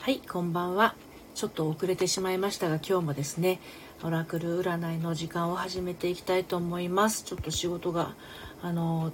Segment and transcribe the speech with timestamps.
[0.00, 0.94] はいこんばんは。
[1.34, 3.60] ちょっと遅れてしまいましたが今日もですね
[4.02, 7.24] オラクル占いの時間を始めていきたいと思います。
[7.24, 8.14] ちょっと仕事が
[8.62, 9.12] あの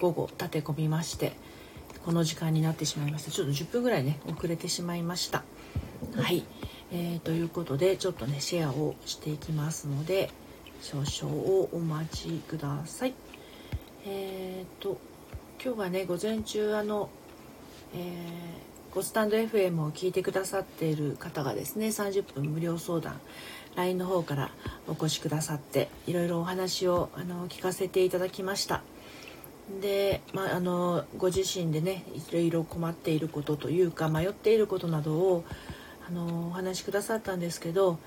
[0.00, 1.32] 午後立て込みまして
[2.04, 3.30] この時間になってしまいました。
[3.30, 5.44] ちょっと10分ぐらいね遅れてしまいました。
[6.16, 6.44] はい、
[6.92, 10.30] えー、ということでちょっとねシェアをしていきますので
[10.82, 13.14] 少々をお待ちください。
[14.04, 14.98] えっ、ー、と
[15.64, 17.08] 今日はね午前中あの、
[17.94, 23.20] えー、ごスタンド FM を聞いてくださっている方がですね30分無料相談
[23.74, 24.50] LINE の方から
[24.88, 28.80] お越しくださっていろいろお話をあの聞かせていただきました
[29.82, 35.44] で、まあ、あのご自身でねいろいろ困っていることというか迷っていることなどを
[36.08, 37.98] あのお話しくださったんですけど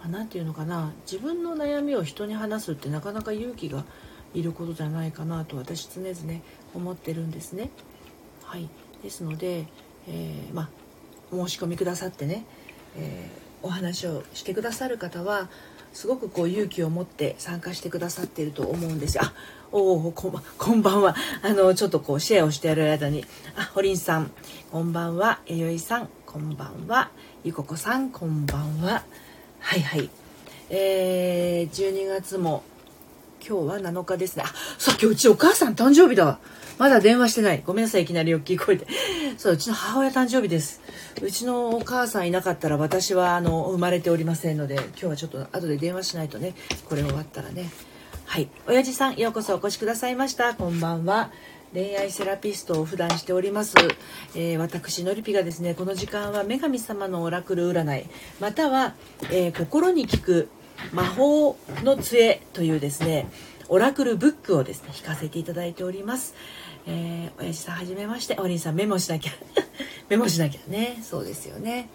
[0.00, 3.84] 何、まあ、て言うのかな自分の悩みを人に話すってなかなか勇気が
[4.32, 6.40] いることじゃないかなと私常々
[6.72, 7.70] 思ってるんですね。
[8.44, 8.68] はい、
[9.02, 9.66] ですので、
[10.08, 10.68] えー、まあ、
[11.30, 12.44] 申し込みくださってね、
[12.96, 15.48] えー、お話をしてくださる方は
[15.92, 19.22] すごくこう勇気を持って参加してくださっていると思うんですよ。
[19.24, 19.32] あ
[19.72, 20.30] おおこ
[20.72, 23.24] んばんはあのちょっとこうシェアをしてやる間に
[23.56, 24.30] あホリンさん
[24.70, 27.10] こんばんはえよいさんこんばんは
[27.44, 29.02] ゆここさんこんばんは
[29.58, 30.08] はいはい
[30.70, 32.62] えー、12月も
[33.46, 34.42] 今日は7日ですね。
[34.44, 36.40] あ、さっきうちお母さん誕生日だわ。
[36.78, 37.62] まだ電話してない。
[37.64, 38.88] ごめんなさい、いきなり大きい声で。
[39.38, 40.80] そう、うちの母親誕生日です。
[41.20, 46.54] うちのお母さんいなかったら私はあの生まれておりませんので、今日はちょっと後で電話しないとね、
[46.88, 47.70] これ終わったらね。
[48.24, 48.48] はい。
[48.66, 50.54] 親父さん、ようこそお越しくださいました。
[50.54, 51.30] こんばんは。
[51.74, 53.74] 恋愛セラピストを普段しております、
[54.34, 58.06] えー、私のりぴがですねこの時間は女神様のオラクル占い
[58.40, 58.94] または、
[59.32, 60.48] えー、心に効く
[60.92, 63.28] 魔法の杖というですね
[63.68, 66.34] オラクルブックをですね引かせていただいております。
[66.86, 69.32] えー、親父さんはじめましてお兄さんメモしなきゃ
[70.08, 71.88] メモしなきゃねそうですよね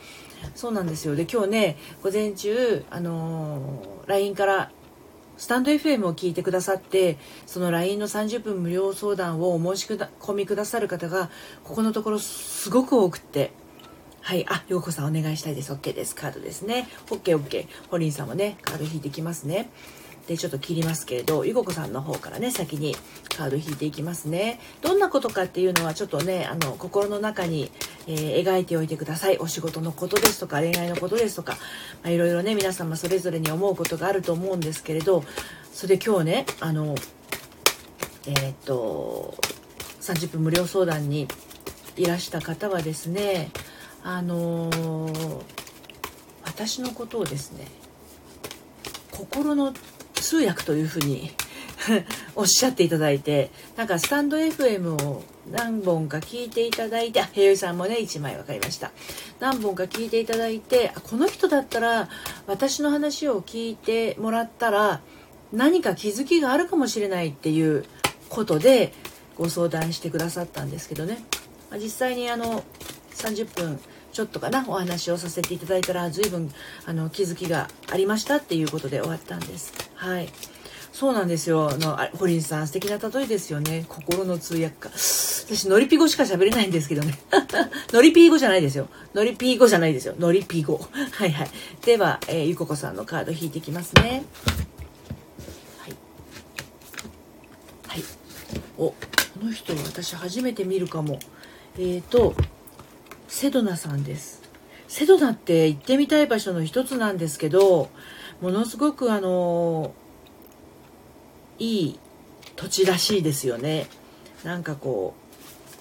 [0.55, 4.71] そうなんですよで今日ね午前中あのー、LINE から
[5.37, 11.29] スタンド FM を聞いてくださってその LINE の30分無料相談をお申し込みくださる方が
[11.63, 13.51] ここのところすごく多くって
[14.23, 14.45] はい。
[14.47, 15.73] あ、ようこさんお願いしたいです。
[15.73, 16.15] OK です。
[16.15, 16.87] カードですね。
[17.07, 17.67] OK、OK。
[17.89, 19.71] ホリンさんもね、カード引いてきますね。
[20.31, 22.95] で、ちょっと切りますけれど、ゆここさんの方からね、先に
[23.35, 24.61] カード引いていきますね。
[24.81, 27.69] どんなことかっていうのは、ちょっとね、あの、心の中に、
[28.07, 29.37] えー、描いておいてください。
[29.39, 31.57] お仕事のことですとか、恋愛のことですとか、
[32.01, 35.25] まあ、いろいろね、皆様それぞれに思うことがあると思うんですけれど、
[35.73, 36.95] それで今日ね、あの、
[38.25, 39.35] えー、っと、
[39.99, 41.27] 30分無料相談に
[41.97, 43.51] いらした方はですね、
[44.01, 45.43] あのー、
[46.45, 47.67] 私のことをですね
[49.11, 49.73] 心の
[50.31, 51.29] 通訳というふうに
[52.37, 58.91] おっしゃっていただいてなんかスタンド FM を何本か聞いていただいて平井さんもね1枚分かりました。
[59.41, 62.07] 何本か聞いていただいてこの人だったら
[62.47, 65.01] 私の話を聞いてもらったら
[65.51, 67.83] 何か気づきがあるかもしれないっていう
[68.29, 68.93] ことで
[69.37, 71.25] ご相談してくださったんですけどね。
[71.73, 72.63] 実際にあの
[73.15, 73.81] 30分
[74.11, 76.51] ちょっとかなお話をさせていただいたら随分
[76.85, 79.73] あの気づきがありましたっていうことで終わったんです。
[79.95, 80.29] はい。
[80.91, 81.69] そうなんですよ。
[81.69, 83.85] あの堀ンさん素敵な例えですよね。
[83.87, 87.17] 心の通訳家私ノリピ語しか喋れないんですけどね。
[87.91, 88.87] ノリピー語じゃないですよ。
[89.13, 90.15] ノリピー語じゃないですよ。
[90.19, 91.49] ノリピー語はいはい。
[91.85, 94.23] では、えー、ゆここさんのカード引いていきますね。
[95.79, 95.95] はい。
[97.87, 98.03] はい。
[98.77, 98.95] おこ
[99.43, 101.19] の人私初めて見るかも。
[101.77, 102.35] えっ、ー、と
[103.31, 104.41] セドナさんです。
[104.89, 107.89] セドナって行ってみたい場所の一つなんですけど
[108.41, 109.95] ものすごくあの
[111.57, 111.99] いい
[112.57, 113.87] 土地らしいですよね。
[114.43, 115.15] なんかこ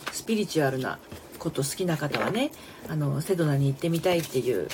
[0.08, 1.00] うスピリチュアルな
[1.40, 2.52] こと好きな方はね
[2.88, 4.68] あのセドナに行ってみたいっていう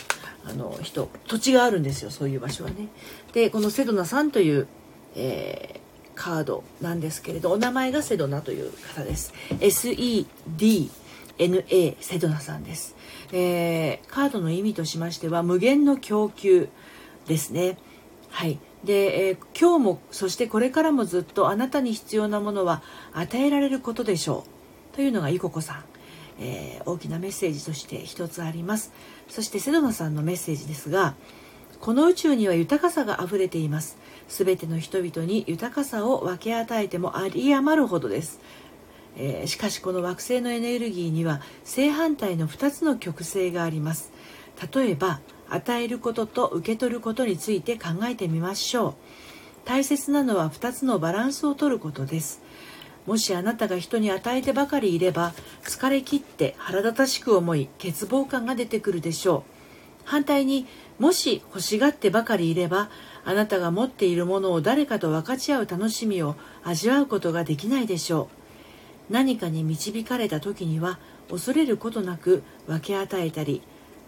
[0.44, 2.88] あの人土地があるんですよそういう場所はね。
[3.32, 4.69] でこのセドナさんという、
[5.16, 9.32] えー、カードなんですけれどお名前がセドナという方です。
[9.60, 10.91] SED
[11.38, 12.97] NA セドナさんです、
[13.32, 16.69] えー、カードの意味としましては無限の供給
[17.26, 17.76] ですね。
[18.31, 18.58] はい。
[18.84, 22.82] で、えー、今日もそしてこれからもずっとあなたに必要なものは
[23.12, 24.44] 与えられることでしょ
[24.93, 24.96] う。
[24.96, 25.84] というのがゆここさん、
[26.40, 28.93] えー、大きなメッセージとして一つあります。
[29.28, 31.14] そしてセドナさんのメッセージですが
[31.81, 33.96] この宇宙には豊かさがあふれています。
[34.28, 38.40] すべての人々に豊かさを分け与えてもあり余るほどです。
[39.16, 44.12] えー、しかしこの惑星のエネルギーには正反対の2つの極性があります。
[44.74, 48.94] 例えば与えることと受け取ることについて考えてみましょう。
[49.64, 52.40] 大切なのは2つのバランスをとることです。
[53.06, 55.32] もしあなたが人に与えてばかりいれば
[55.62, 59.56] 疲れ切って腹立たしく思い欠乏感が出てくるでしょう。
[60.04, 60.66] 反対に
[60.98, 62.90] もし欲しがってばかりいれば
[63.24, 68.45] あなたが持っているものを誰かと分かち合う楽しみを味わうことができないでしょう。
[69.11, 70.99] 何かに導かれた時には
[71.31, 73.62] 恐れることなく分け与えたり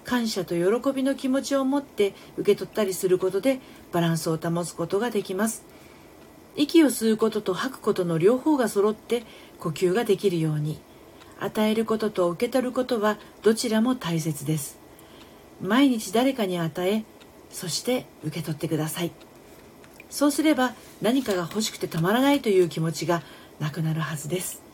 [0.04, 3.60] 感謝と喜びの気持ちを持って受け取ったりすることで
[3.92, 5.66] バランスを保つことができます。
[6.56, 9.22] 息を吸うことと吐くことの両方が揃って
[9.60, 10.80] 呼吸ができるように。
[11.40, 14.78] 与えることと受け取ることはどちらも大切です。
[15.60, 17.04] 毎日誰かに与え
[17.50, 19.12] そして受け取ってください。
[20.08, 23.22] そうすれば何かが欲しくてたまらないという気持ちが
[23.60, 24.67] なくなるはずです。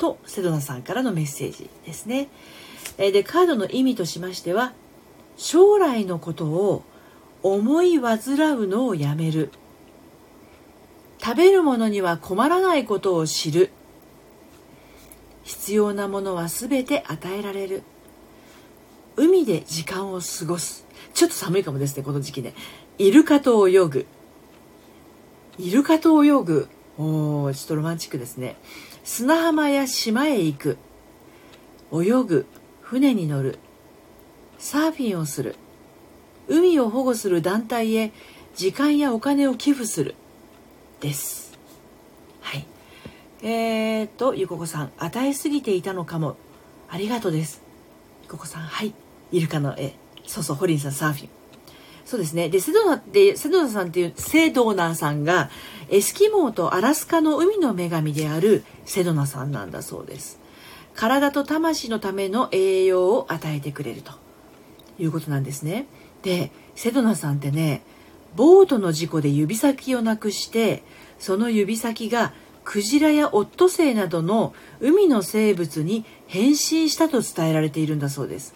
[0.00, 2.28] とセドナさんからのメッセージですね。
[2.96, 4.72] でカードの意味としましては
[5.36, 6.82] 将来のことを
[7.42, 8.18] 思い煩
[8.58, 9.50] うのをやめる。
[11.22, 13.70] 食べるものには困らないことを知る。
[15.44, 17.82] 必要なものは全て与えられる。
[19.16, 20.86] 海で時間を過ごす。
[21.12, 22.54] ちょっと寒いかもですねこの時期ね。
[22.98, 24.06] イルカと泳ぐ。
[25.58, 26.68] イルカと泳ぐ。
[26.98, 28.56] おーちょっとロマンチックですね。
[29.12, 30.78] 砂浜や島へ行く。
[31.92, 32.46] 泳ぐ
[32.80, 33.58] 船に乗る。
[34.56, 35.56] サーフィンをする。
[36.46, 38.12] 海を保護する団体へ
[38.54, 40.14] 時間やお金を寄付する。
[41.00, 41.58] です。
[42.40, 42.64] はい。
[43.42, 46.36] えーとゆここさん与えすぎていたのかも。
[46.88, 47.62] ありがとうです。
[48.22, 48.94] ゆここさんはい。
[49.32, 49.96] イルカの絵。
[50.24, 51.28] そうそうホリンさんサーフィン。
[52.04, 52.48] そうですね。
[52.48, 55.50] でセドナってセドナさんっていうセドナさんが
[55.90, 60.38] エスキモーとアラスカの海の女神であるセドナさんなんだそうです。
[60.94, 64.12] 体と魂のための栄養を与えてくれると
[65.00, 65.86] いうことなんですね。
[66.22, 67.82] でセドナさんってね
[68.36, 70.84] ボートの事故で指先をなくして
[71.18, 72.32] その指先が
[72.62, 78.54] クジラやオットセイなどの海の生物に変身したと伝えられているんだそうです。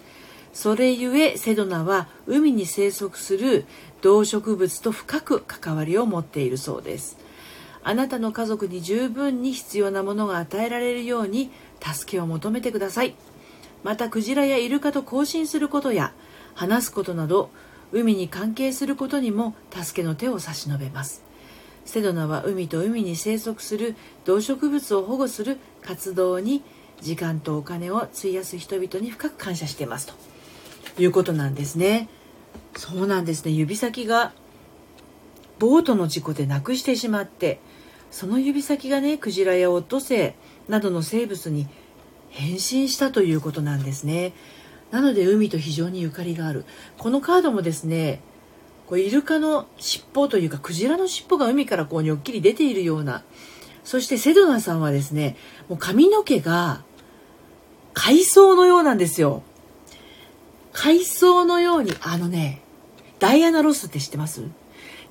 [0.53, 3.65] それゆえセドナは海に生息する
[4.01, 7.24] 動植物と深く関わりを持っているそうです。
[7.87, 13.15] あなたの家族に十分に必要なものが与えられるように助けを求めてください。
[13.83, 16.11] またクジラやイルカと交信することや
[16.55, 17.51] 話すことなど
[17.91, 21.23] 海に関係することにも助けの手を差し伸べます。
[21.85, 23.95] セドナは海と海に生息する
[24.25, 26.63] 動植物を保護する活動に
[27.01, 30.11] 時間とお金を費やす人々に深く感謝しています。
[30.95, 32.09] ということなんですね。
[32.75, 33.51] そうなんですね。
[33.51, 34.33] 指先が
[35.59, 37.59] ボートの事故でなくしてしまって
[38.15, 40.35] その指先がねクジラやオットセ
[40.69, 41.67] イなどの生物に
[42.29, 44.31] 変身したということなんですね。
[44.89, 46.63] なので海と非常にゆかりがある。
[46.97, 48.21] このカードもですね
[48.87, 53.25] こうイルカの尻尾というかクジラの尻尾が海からこうにょっきり出ているような
[53.83, 55.35] そしてセドナさんはですね
[55.67, 56.85] もう髪の毛が
[57.93, 59.43] 海藻のようなんですよ。
[60.71, 62.61] 海藻のようにあのね
[63.19, 64.41] ダイアナ・ロスって知ってます？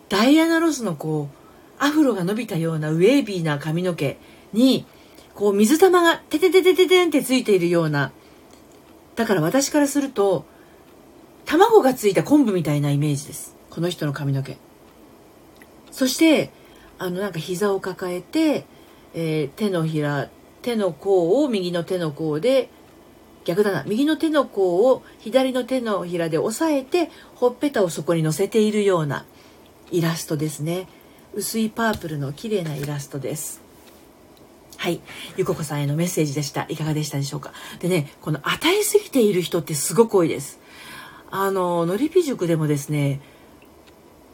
[0.09, 1.44] ダイアナ・ロスのこう
[1.79, 4.17] アフロが伸びたようなウェービーな髪の毛
[4.53, 4.87] に
[5.35, 8.13] こう水玉がテテテテテテンってついているような
[9.17, 10.45] だから私からすると
[11.45, 13.55] 卵がついた昆布みたいなイメージです。
[13.71, 14.57] この人の髪の毛。
[15.91, 16.51] そして
[16.99, 18.65] あのなんか膝を抱えて、
[19.15, 20.31] えー、手のひら
[20.63, 22.71] 手の甲を右の手の甲で
[23.45, 29.27] 逆だな右の手の甲を左の手のひらで押さえてほっぺたをそこに乗せているような
[29.91, 30.89] イラストですね。
[31.37, 33.61] 薄いパープルの綺麗なイラストです
[34.77, 35.01] はい。
[35.37, 36.67] ゆここさんへのメッセージでした。
[36.69, 37.53] いかがでしたでしょうか？
[37.81, 40.59] でね、この与えすぎている人ってすごく多いです。
[41.31, 43.21] あの、のりぴ塾でもですね、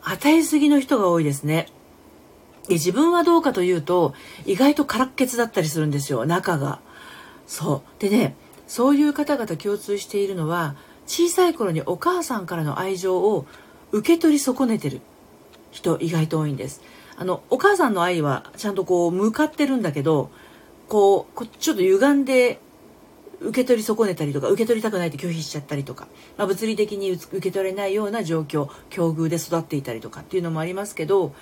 [0.02, 1.68] 与えすぎの人が多いですね。
[2.66, 4.14] で、自分はどうかというと、
[4.44, 6.80] 意外と空っ血だったりするんですよ、中が。
[7.46, 8.02] そう。
[8.02, 8.34] でね、
[8.66, 10.74] そういう方々共通しているのは、
[11.06, 13.46] 小さい頃にお母さんからの愛情を
[13.92, 15.00] 受け取り損ねてる
[15.70, 16.82] 人意外と多いんです。
[17.16, 20.30] あのお母さんの愛はちゃんとこう向かってるんだけど
[20.88, 22.60] こうちょっと歪んで
[23.40, 31.34] 受け取り損ねたりとか受け取りたくないって拒否しちゃったりとか、まあ、物理的に受け取れないような状況境遇で育っていたりとかっていうのもありますけど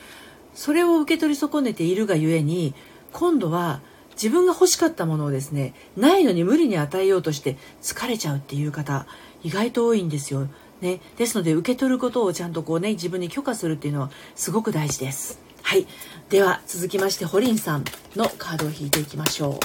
[0.54, 2.74] それを受け取り損ねているがゆえに
[3.12, 3.80] 今度は
[4.12, 9.06] 自分が欲しかったものをですねないのに無理に与えようとして疲れちゃうっていう方
[9.42, 10.48] 意外と多いんですよ。
[10.80, 15.40] ね、ですので受け取ることをちゃんとこうね自分に許可するっていうのはすごく大事です。
[15.62, 15.86] はい。
[16.28, 19.58] では続きましてホリンさんのカードを引いていきましょう。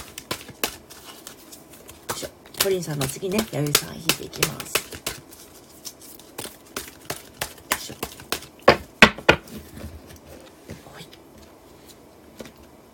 [2.64, 4.74] ホリンさんの次ね弥生さん引いていきます。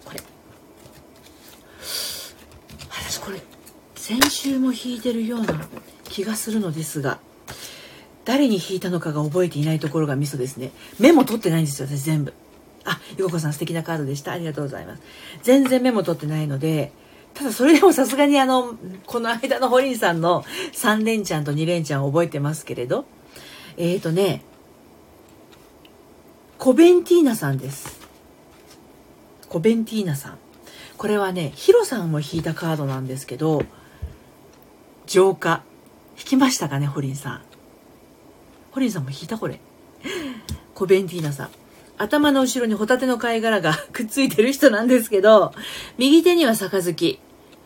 [0.04, 0.20] これ。
[2.90, 3.42] 私これ
[3.96, 5.68] 先週も引いてるような
[6.04, 7.20] 気がするのですが。
[8.26, 10.72] 誰に引いたのかが覚えていないところがミソですね。
[11.00, 12.34] メモ取ってないんですよ私全部。
[12.86, 14.32] あゆここさん素敵なカードでした。
[14.32, 15.02] ありがとうございます。
[15.44, 16.92] 全然メモ取ってないので
[17.34, 23.06] ただそれでもさすがにあのこの間のホリンさんの3連チャンと2連チャン覚えてますけれど。
[23.78, 24.44] えっ、ー、とね
[26.58, 28.00] コベンティーナさんです。
[29.48, 30.38] コベンティーナさん。
[30.98, 33.64] これはねヒロさんも引いたカードなんですけど
[35.06, 35.64] 浄化。
[36.18, 37.49] 引きましたかねホリンさん。
[38.72, 39.60] ホリンさんも引いたこれ
[40.74, 41.50] コベンティーナさん
[42.00, 45.54] 頭の後ろにホタテの貝殻がくっついてる人なんですけど、
[45.98, 47.20] 右手には杯。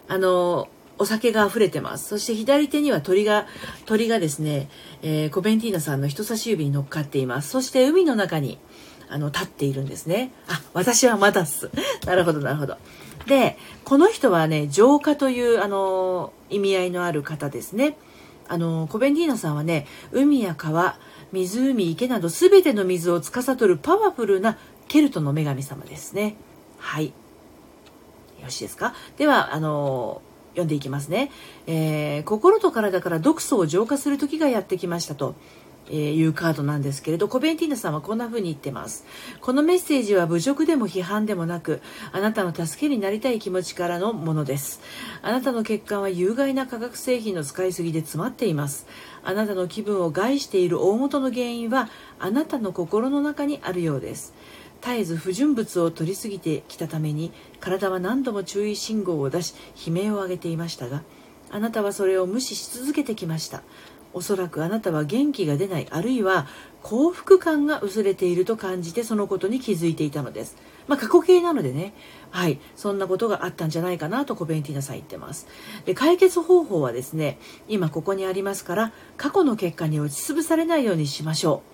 [0.07, 0.67] あの、
[0.97, 2.07] お酒が溢れてます。
[2.07, 3.45] そして左手には鳥が、
[3.85, 4.69] 鳥がですね、
[5.03, 7.49] えー、コベンティーナさんの人差し指に乗っかっています。
[7.49, 8.57] そして海の中に、
[9.07, 10.31] あの、立っているんですね。
[10.47, 11.69] あ、私はまだっす。
[12.05, 12.77] なるほど、なるほど。
[13.27, 17.97] で、この人はね、浄化という、あの、意味合いのある方ですね。
[18.47, 20.97] あの、コベンディーナさんはね、海や川、
[21.31, 24.57] 湖、池など全ての水を司るパワフルな
[24.87, 26.35] ケルトの女神様ですね。
[26.77, 27.07] はい。
[27.07, 27.13] よ
[28.43, 28.93] ろしいですか？
[29.17, 30.21] では、あの
[30.51, 31.31] 読んでいきますね、
[31.65, 35.33] えー、心と体から毒素を浄化する時がやってきましたと。
[35.89, 39.05] えー、いうカードなんですけれどコベンティーナさんはこんな風に言ってます。
[39.41, 44.81] このメッセージは侮辱でも批判でもなくあなたの助けになりたい気持ちからのものです。
[45.21, 48.87] あなたの血管は有害な化学製品の使いすぎで詰まっています。
[49.23, 54.33] あなたの気分を害している大元の原因はあなたの心の中にあるようです。
[54.81, 59.55] 絶えず不純物を取りすぎてきたために体は何度も注意信号を出し
[59.87, 61.03] 悲鳴を上げていましたが
[61.49, 63.61] あなたはそれを無視し続けてきました。
[64.13, 66.47] おそらくあなたは元気が出ないあるいは
[66.81, 70.57] 幸福感が薄れていると感じてそのことに気づいていたのです。
[70.87, 71.93] まあ過去形なのでね。
[72.29, 72.59] はい。
[72.75, 75.47] そんなことがあったんじゃないかなとコベンティナさん言ってます。
[75.85, 81.72] で解決方法はですね今ここにありますから過去の結果に落ち潰されないようにしましょう。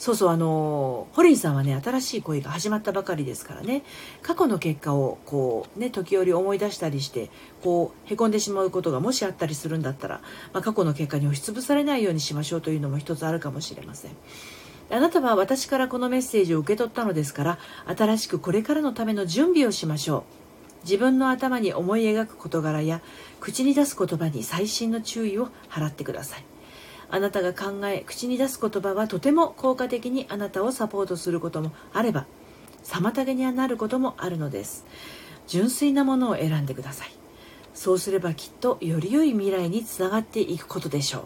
[0.00, 3.82] そうそうあのホリンさんはね新しい恋が始まったばかりですからね。
[4.22, 7.28] 過去の結果をこうね時折思い出したりして
[7.62, 10.22] こうへこんでしまうことがもしあったりするんだったら、
[10.54, 14.12] まあ、過去の結果に押しつぶされないようにしましょうというのも一つあるかもしれません。
[14.90, 20.24] あなたは私からこのメッセージを受け取ったのですから新しくこれからのための準備をしましょ
[20.82, 20.84] う。
[20.84, 23.02] 自分の頭に思い描く事柄や
[23.38, 26.49] 口に出す言葉に細心の注意を払ってください。
[27.10, 32.26] あなたが考え口に出す言葉はとても効果的にあなたをサポートすることもあれば
[32.84, 34.86] 妨げにはなることもあるのです。
[35.46, 37.12] 純粋なものを選んでください。
[37.74, 41.22] そうすればきっとより良い未来につながっていくことでしょう。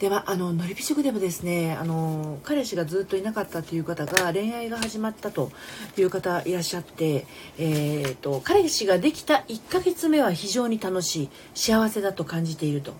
[0.00, 5.52] ではあののりぴ食でもですねあの彼氏がずっといなかったという方が恋愛が始まったと
[5.96, 7.26] いう方いらっしゃって、
[7.58, 12.92] えーと彼氏ができた1ヶ月目は非常に楽しい幸せだと感じていると。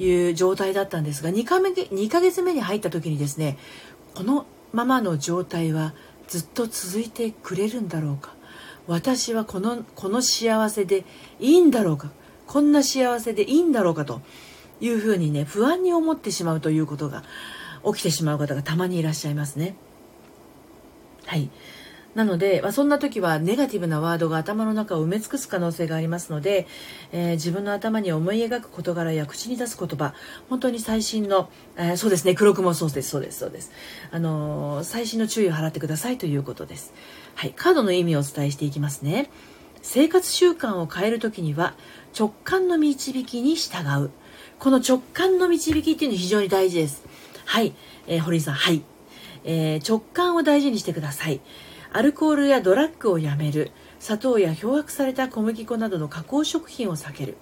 [0.00, 3.58] いう状態だったんですが2か2ヶ月目に入った時にですね
[4.14, 5.94] このままの状態は
[6.26, 8.34] ずっと続いてくれるんだろうか。
[8.86, 11.04] 私はこのこの幸せで
[11.38, 12.10] いいんだろうか。
[12.46, 14.22] こんな幸せでいいんだろうかと
[14.80, 17.22] いうふうにね不安に思ってしまうということが
[17.84, 19.74] 起きてしまう方がたまにいらっしゃいますね。
[21.26, 21.50] はい。
[22.14, 26.66] なので、まあ、そんな時はネガティブなワードが頭の中を埋め尽くす可能性がありますので、
[27.12, 30.14] えー、自分の頭に思い描く事柄や口に出す言葉
[30.48, 33.70] 本当に最新の、えー、そうですね黒くもそうですそうですそうです、
[34.10, 36.92] あのー、最新の注意を払ってくださいということです、
[37.36, 39.30] はい、カードの意味をお伝えしていきますね。
[39.82, 41.74] 生活習慣を変える時には
[42.18, 44.10] 直感の導きに従う。
[44.58, 47.02] この直感の導きっていうのは非常に大事です。
[47.46, 47.72] はい、
[48.06, 48.82] えー、堀井さんはい、
[49.44, 51.40] えー、直感を大事にしてください。
[51.92, 57.36] アルコールやドラッグをやめる砂糖や漂白された小麦粉などの加工食品を避ける。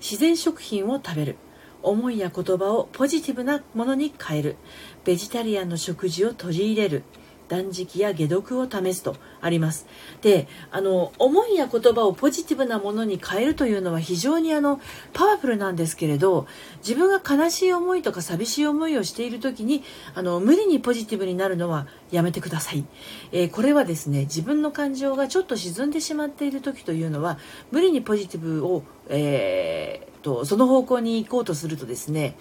[0.00, 1.36] 自然食品を食べる。
[1.82, 4.56] 思いや言葉をポジティブなものに変える。
[5.04, 7.04] ベジタリアンの食事を取り入れる。
[7.50, 9.86] 断食や解毒を試すとあります。
[10.22, 14.80] であの思いや言葉をポジティブなものに変えるというのは非常にあの
[15.12, 16.46] パワフルなんですけれど
[16.78, 19.82] 自分が悲しい思いとか寂しい思いをしている時に
[20.14, 22.84] あの無理にポジティブになるのはやめてください、
[23.32, 27.38] えー、これはですね自分の感情がちょっと沈んでしまっている時というのは
[27.72, 32.36] 無理にポジティブを、えーとその方向に行こうとするとですね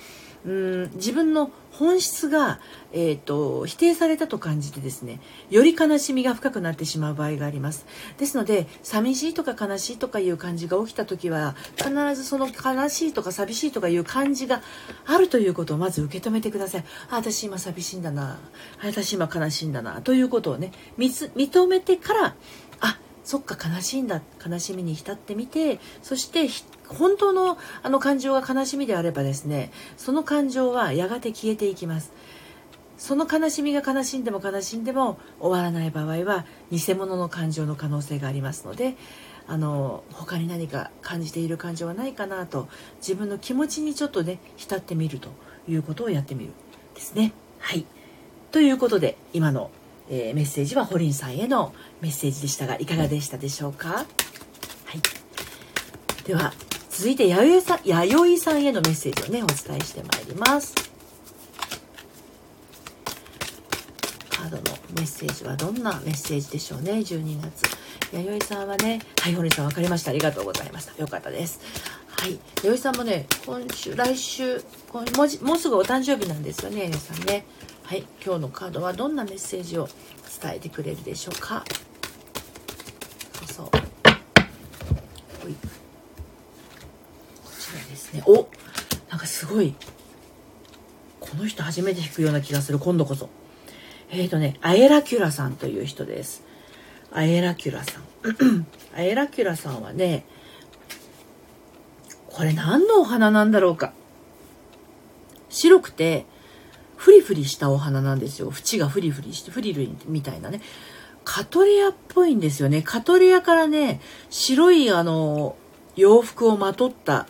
[0.46, 2.60] うん自分の本質が、
[2.92, 5.20] えーと、否定されたと感じてですね
[5.50, 7.86] より悲しみが深くなってしまう場合があります。
[8.18, 14.62] ですので寂しいとか悲しいとかいう感じが起きた時は必ずその悲しいとか寂しいとかいう感じが
[15.06, 16.86] あるということをまず受け止めてください。
[17.10, 18.40] あ私今寂しいんだな。
[18.84, 20.02] 私今悲しいんだな。
[20.02, 22.36] ということをね認めてから
[22.80, 24.22] あそっか悲しいんだ。
[24.46, 32.12] 悲しみに浸ってみてそして否本当のあの感情が悲しみであればですねその感情はやがて消えていきます。
[32.98, 38.98] その悲しみが悲しんでも悲しんでも終わらない場合は偽物の感情の可能性がありますので
[39.48, 42.68] あの他に何か感じている感情はないかなと
[42.98, 45.30] 自分の気持ちにちょっとね浸ってみると
[45.68, 46.52] いうことをやってみる
[46.94, 47.32] ですね。
[47.60, 47.86] はい。
[48.52, 49.72] ということで今の、
[50.10, 54.06] えー、メッセージは堀ンさんへのメッセージでしたがいかがでしたでしょうか、はい、
[56.26, 56.54] では
[57.00, 60.76] 続いて弥生さん弥生さんへのメッセージをねお伝えしてまいります。
[64.30, 64.64] カードの
[64.98, 67.64] メッセージはどんなメッセージでしょうね12月。
[68.12, 70.12] 弥生さんはねはい堀さん分かりました。
[70.12, 71.02] ありがとうございました。
[71.02, 71.62] よかったです。
[72.10, 72.38] はい。
[72.64, 74.58] 弥生さんもね今週来週
[74.92, 77.46] もうもうすぐお誕生日なんですよね弥生さんね。
[77.84, 78.04] はい。
[78.22, 79.88] 今日のカードはどんなメッセージを
[80.42, 81.64] 伝えてくれるでしょうか
[83.36, 83.80] そうそうこ
[87.60, 87.80] ちら
[88.10, 88.24] ですね。
[88.26, 88.48] お
[89.10, 89.76] なんかすごい
[91.20, 93.30] この人初めて弾くような気がする今度こそ。
[94.12, 96.44] えっ、ー、とねアエラキュラさんという人です。
[97.12, 98.04] アエラキュラさん。
[98.96, 100.26] アエラキュラさんはね
[102.28, 103.94] これ何のお花なんだろうか。
[105.50, 106.26] 白くて
[106.96, 108.52] フリフリしたお花なんですよ。
[108.52, 110.62] 縁がフリフリしてフリルみたいなね。
[111.24, 112.82] カトレアっぽいんですよね。
[112.82, 115.56] カトレアからね白いあの
[115.96, 117.28] 洋服をまとった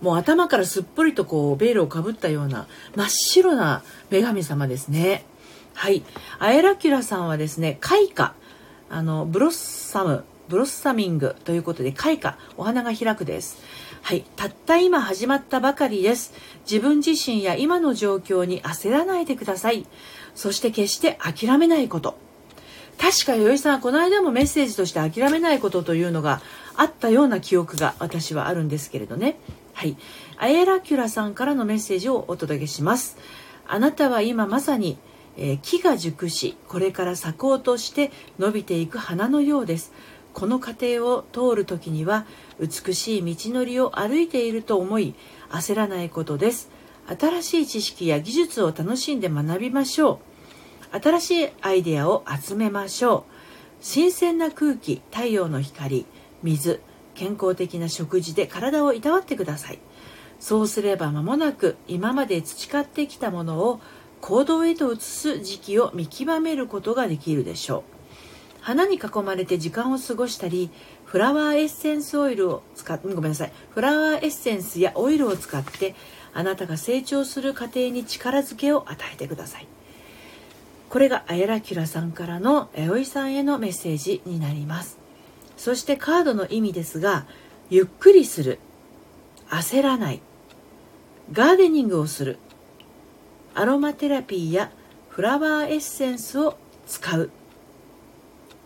[0.00, 5.24] もう頭からすっぽりとこうベールをかぶったような真っ白な女神様ですね。
[5.74, 6.02] はい。
[6.38, 8.34] アエラキュラさんはですね開花。
[8.88, 10.24] あのブロッサム。
[10.48, 12.38] ブロッサミングということで開花。
[12.56, 13.58] お花が開くです。
[14.02, 14.24] はい。
[14.36, 16.32] たった今始まったばかりです。
[16.70, 19.86] 自分自身や今の状況に焦らないでください。
[20.34, 22.16] そして決して諦めないこと。
[22.98, 26.40] 確か弥生さんこの間もメッセージとして諦めないことというのが
[26.76, 29.36] あったような記憶が私はあるんですけれどね。
[29.76, 29.96] はい。
[30.38, 33.18] アエラキュラさんからのメッセージをお届けします。
[33.68, 34.98] あなたは今まさに
[35.36, 39.92] えー、木が熟しこれから咲こうとして伸びていく花のようです。
[40.32, 42.26] この過程を通る時には
[42.58, 45.14] 美しい道のりを歩いていると思い
[45.50, 46.70] 焦らないことです。
[47.06, 50.20] 新しい知識や技術を楽しんで学びましょ
[50.94, 51.00] う。
[51.00, 53.32] 新しいアイデアを集めましょう。
[53.80, 56.06] 新鮮な空気太陽の光
[56.42, 56.80] 水
[57.16, 59.78] 健康的な食事で体をいたわってください。
[60.38, 63.80] そうすれば間もなく今まで培ってきたものを
[64.20, 67.82] 行動へと移す時期を見極めることができるでしょう。
[68.60, 70.70] 花に囲まれて時間を過ごしたり
[71.04, 73.52] フラワーエッセンスオイルを使っごめんなさい。
[73.70, 75.94] フラワーエッセンスやオイルを使って
[76.34, 79.68] あなたが成長する過程に力づけを与えてください。
[80.90, 85.05] これがアエラキュラさんからのおいさんへのメッセージになります。
[85.56, 87.26] そしてカードの意味ですが
[87.70, 88.58] ゆっくりする
[89.48, 90.20] 焦らない
[91.32, 92.38] ガーデニングをする
[93.54, 94.70] アロマテラピーや
[95.08, 97.30] フラワーエッセンスを使う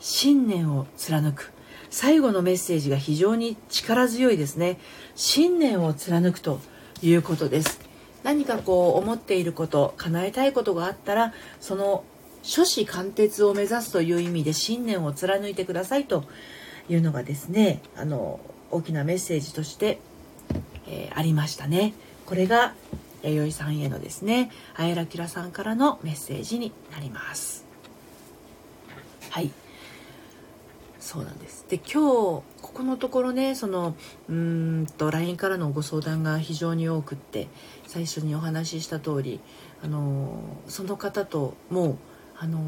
[0.01, 1.53] 信念を貫く。
[1.91, 4.79] 最後のメッセージが非常に力強いですね。
[5.15, 6.61] 信念を貫くと
[7.03, 7.81] いうことです。
[8.23, 12.05] 何かこう思っていること叶えたいことがあったらその
[12.43, 16.25] 初子貫徹を目指すという意味で信念を貫いてくださいと
[16.91, 20.01] いうのがですねあの大きなメッセージとして、
[20.89, 21.95] えー、ありましたね。
[22.27, 22.75] これが
[23.23, 27.65] 弥生さんへのですねあえらきらさんからのメッセージになります。
[29.31, 29.51] はい。
[30.99, 31.65] そうなんです。
[31.69, 33.95] で今日ここのところねその
[34.29, 37.49] うんと LINE からのご相談が非常に多くって
[37.87, 39.41] 最初にお話しした通り
[39.83, 41.97] あのその方ともう
[42.39, 42.61] あの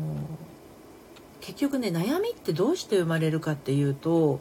[1.43, 4.41] 結局ね悩みってどうして生まれるかっていうと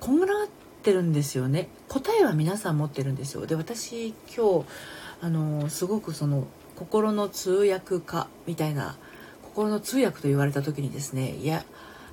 [0.00, 0.48] こんがらっ
[0.82, 1.68] てるんですよね。
[1.88, 3.46] 答えは皆さん持ってるんですよ。
[3.46, 4.64] で私今日
[5.22, 8.96] あのすごくその心の通訳家みたいな
[9.42, 11.64] 心の通訳と言われた時にですねいや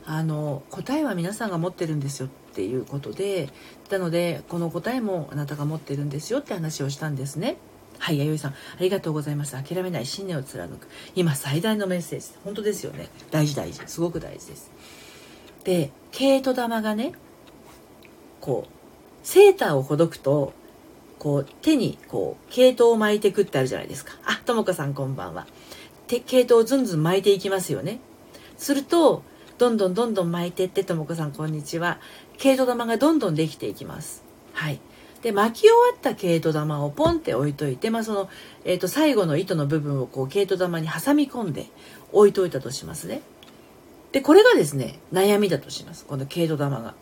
[0.06, 3.50] あの答えは皆さんが持ってるんですよっていうことで
[3.90, 7.58] なのでこの答えもあなたが持ってるんですよって話をしたんですね。
[8.00, 8.52] はい弥生さん。
[8.52, 9.52] ありがとうございます。
[9.62, 10.88] 諦めない信念を貫く。
[11.16, 12.28] 今最大のメッセージ。
[12.44, 13.08] 本当ですよね。
[13.32, 13.82] 大事大事。
[13.88, 14.72] すごく大事です。
[15.64, 17.14] で毛糸玉がね
[18.42, 20.54] こうセーターをほどくと
[21.18, 24.14] こう手にこう毛糸を巻いていくってあるじゃないですか。
[24.26, 25.48] あともこさんこんばんは。
[26.08, 28.00] 毛糸をずんずん巻いていきますよね。
[28.58, 29.24] すると
[29.58, 32.00] どんどんどんどん巻いてってともこさんこんにちは。
[32.38, 34.24] 毛糸玉がどんどんできていきます。
[34.52, 34.82] はい。
[35.24, 38.30] で巻き終わった毛糸玉をポンって置いといて、まあ、その、
[38.66, 41.68] えー、と最後の糸の部分をこう毛糸玉に挟み込んで
[42.12, 43.22] 置いといたとしますね。
[44.12, 46.06] でこれがですね悩みだとします。
[46.06, 46.94] この毛糸玉が。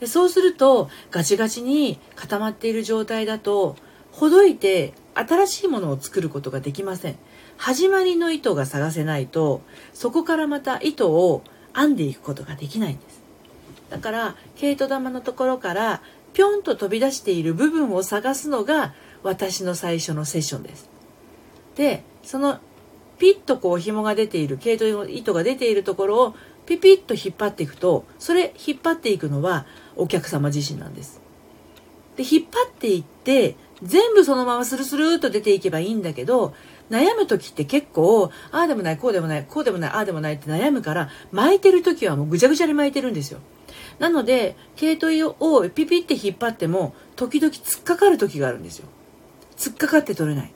[0.00, 3.76] でそうするとガチガチに固まっている状態だと
[4.10, 7.16] ほどいて新しいものを作ることができません。
[7.58, 9.60] 始まりの糸が探せないと
[9.92, 11.42] そこからまた糸を
[11.76, 13.20] 編んでいくことができないんです。
[13.90, 20.88] だから毛糸玉のところからぴょんと飛び出している部分を探すのが私の最初のセッションです。
[21.76, 22.58] でその
[23.18, 26.34] ピッとこう紐が出ている毛糸の糸が出ているところを
[26.66, 29.66] ピピッと引っ張っていくとそれ引っ張っていくのは
[29.96, 31.20] お客様自身なんです。
[32.16, 36.54] で引っ張っていって全部そのままスルスルーと出ていけばいいんだけど
[36.90, 43.40] 悩む時って結構ああでもないこうでもないこうでもないああでもないって悩むから巻いてる時はもうぐちゃぐちゃに巻いてるんですよ。
[44.02, 45.06] なので毛糸
[45.38, 48.88] をピピって引っ張っても時々突っかかる時があるんですよ。
[49.56, 50.52] 突っかかって取れない。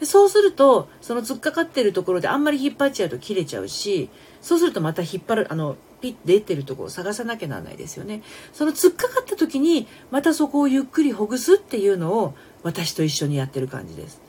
[0.00, 4.08] でそうするとその突っかかってるところであんまり引っ張っちゃうと切れちゃうし
[4.40, 8.22] そうするとまた引っ張るあのピッ出てるところを探さなきゃならないですよね。
[8.54, 14.22] その突っかかった時にまたそこをゆっくりほぐすっていうのを私と一緒にやってる感じです。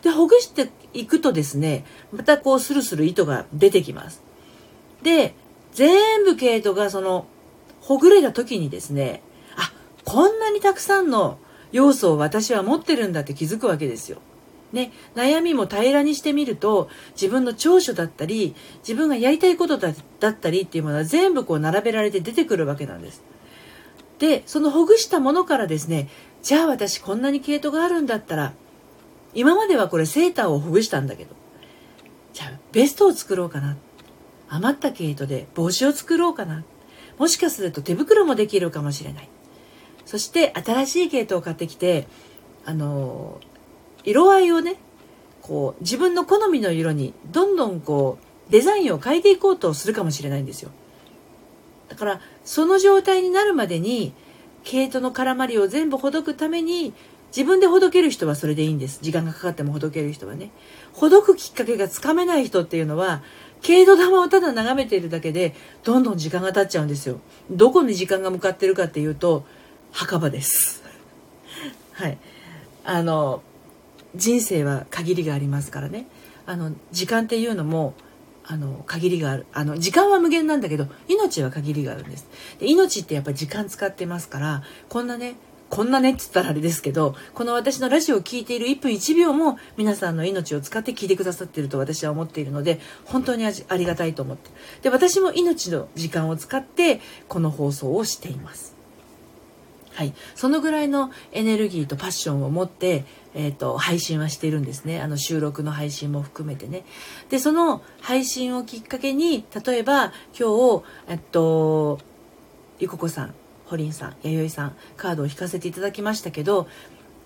[0.00, 4.22] でほぐしていくとですねまたこうスルスル糸が出てきます。
[5.02, 5.34] で
[5.74, 7.26] 全部毛糸がその
[7.84, 9.22] ほぐれた時にですね
[9.56, 9.70] あ
[10.04, 11.38] こんなにたくさんの
[11.70, 14.18] 要素を私は持ってるんだって気づくわけですよ。
[14.72, 19.94] ね、悩みも平らにしてみると自分の長所だったり自分がやりたいことだっ
[20.34, 23.22] たりっていうものは全部こう並べられて出てくるわけなんです。
[24.18, 26.08] でそのほぐしたものからですね
[26.42, 28.52] じゃあ私こんなに毛糸があるんだったら
[29.34, 31.34] 今まではこれセーターをほぐしたんだけど
[32.32, 33.76] じゃあベストを作ろうかな。
[34.48, 36.64] 余った毛糸で帽子を作ろうかな。
[37.18, 39.28] もしかすると手袋もできるかもしれない。
[40.04, 42.06] そして新しい毛糸を買ってきて
[42.64, 43.40] あの
[44.04, 44.76] 色合いをね
[45.40, 50.70] こう自分の好みの色にどんどんこうデザインを変えていこうとするかもしれないんですよ。
[51.88, 54.12] だからその状態になるまでに
[54.62, 56.94] 毛糸の絡まりを全部ほどくために
[57.28, 59.00] 自分でほどける人はそれでいいんです。
[59.02, 60.50] 時間がかかってもほどける人はね。
[60.92, 63.22] ほどくきっかけがつかめない人っていうのは
[63.64, 67.18] 毛糸玉をただ眺めているだけでどんどん時間が経っちゃうんですよ。
[67.50, 69.44] どこに時間が向かってるかっていうと
[69.90, 70.82] 墓場です。
[71.92, 72.18] はい。
[72.84, 73.42] あの
[74.14, 76.06] 人生は限りがありますからね。
[76.44, 77.94] あの時間っていうのも
[78.44, 79.46] あの限りがある。
[79.54, 82.28] あの時間は無限なんだけど命は限りがあるんです。
[82.60, 85.36] で命ってやっぱり時間使ってますからこんなね
[85.70, 94.50] こんなねって言ったらあれですけどこの私のラジオを聴いている1分1秒も皆さんの命を使って聞いてくださっていると私は思っているので本当にありがたいと思って。
[94.82, 98.74] で私も命の時間を使ってこの放送をしています。
[99.94, 105.00] はい、そのぐらいのエネルギーとパッションを持ってえーと、配信はしているんですね。
[105.00, 106.84] あの収録の配信も含めてね。
[107.30, 111.98] でその配信をきっかけに例えば今日えっと
[112.78, 113.34] ゆここさん
[113.66, 116.68] ホリンさん弥生さんカードを引かせていただきましたけど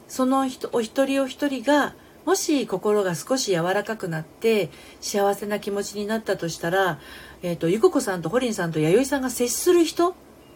[0.09, 4.71] その人お一人お一人がもし心が少し柔らかくなって
[5.01, 6.99] 幸せな気持ちになったとしたら、
[7.43, 10.15] えーと、ゆここさんとホリンさんと弥生さんが接する人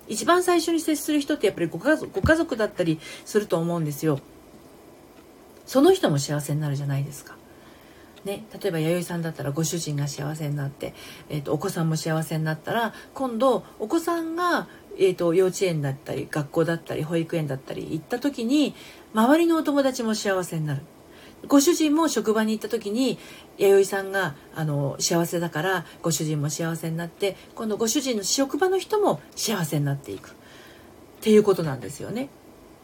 [0.09, 4.21] 一番最初に接する人ってやっぱりご家族ご家族だったりすると思うんですよ。
[5.64, 7.37] その人も幸せになるじゃないですか。
[8.25, 10.95] ね、例えば弥生さんだったらご主人が幸せになって、
[11.29, 18.74] えーと、お子さんも幸せになったら今度お子さんが、えーと幼稚園だったり学校だったり保育園だったり行った時に
[19.14, 20.83] 周りのお友達も幸せになる。
[21.48, 23.18] ご主人も職場に行った時に
[23.59, 30.33] 弥生さんがあの幸せだからご主人も幸せになって今度ご主人の職場の人も幸せになっていくっ
[31.20, 32.28] ていうことなんですよね。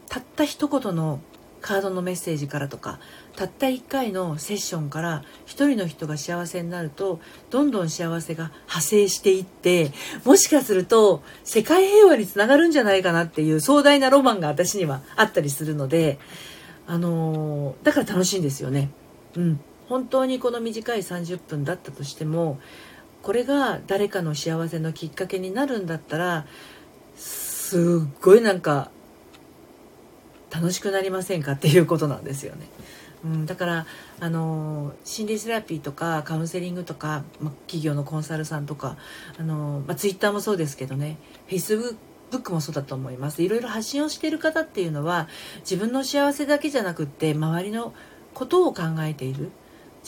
[0.09, 1.19] たった一言の
[1.61, 2.99] カードのメッセージからとか
[3.35, 7.19] たった1回のセッションから1人の人が幸せになると
[7.49, 9.91] どんどん幸せが派生していって
[10.25, 16.19] もしかすると世界平和につながるんじゃないかなっていう壮大なロマンが私にはあったりするので、
[16.87, 18.89] あのー、だから楽しいんですよね。
[19.35, 22.59] うん、本当にこの短い30分だったとしても
[23.21, 26.45] これが誰かの幸せのきっかけになるんだったら
[27.15, 28.91] すっごいなんか
[30.59, 32.67] 楽しくなりませんかっていうことなんですよね。
[33.23, 33.85] うん、だから
[34.19, 38.97] あの心理セラピーとかカウンセリングとか、ま、企業のコンサルさんとか
[39.37, 41.17] あの、ま、ツイッターもそうですけどね
[41.47, 41.97] フェイスブ
[42.37, 45.27] ックもそうだと思いますいろいろ発信をしている方っていうのは
[45.69, 47.93] 自分の幸せだけじゃなくって周りの
[48.33, 49.51] ことを考えている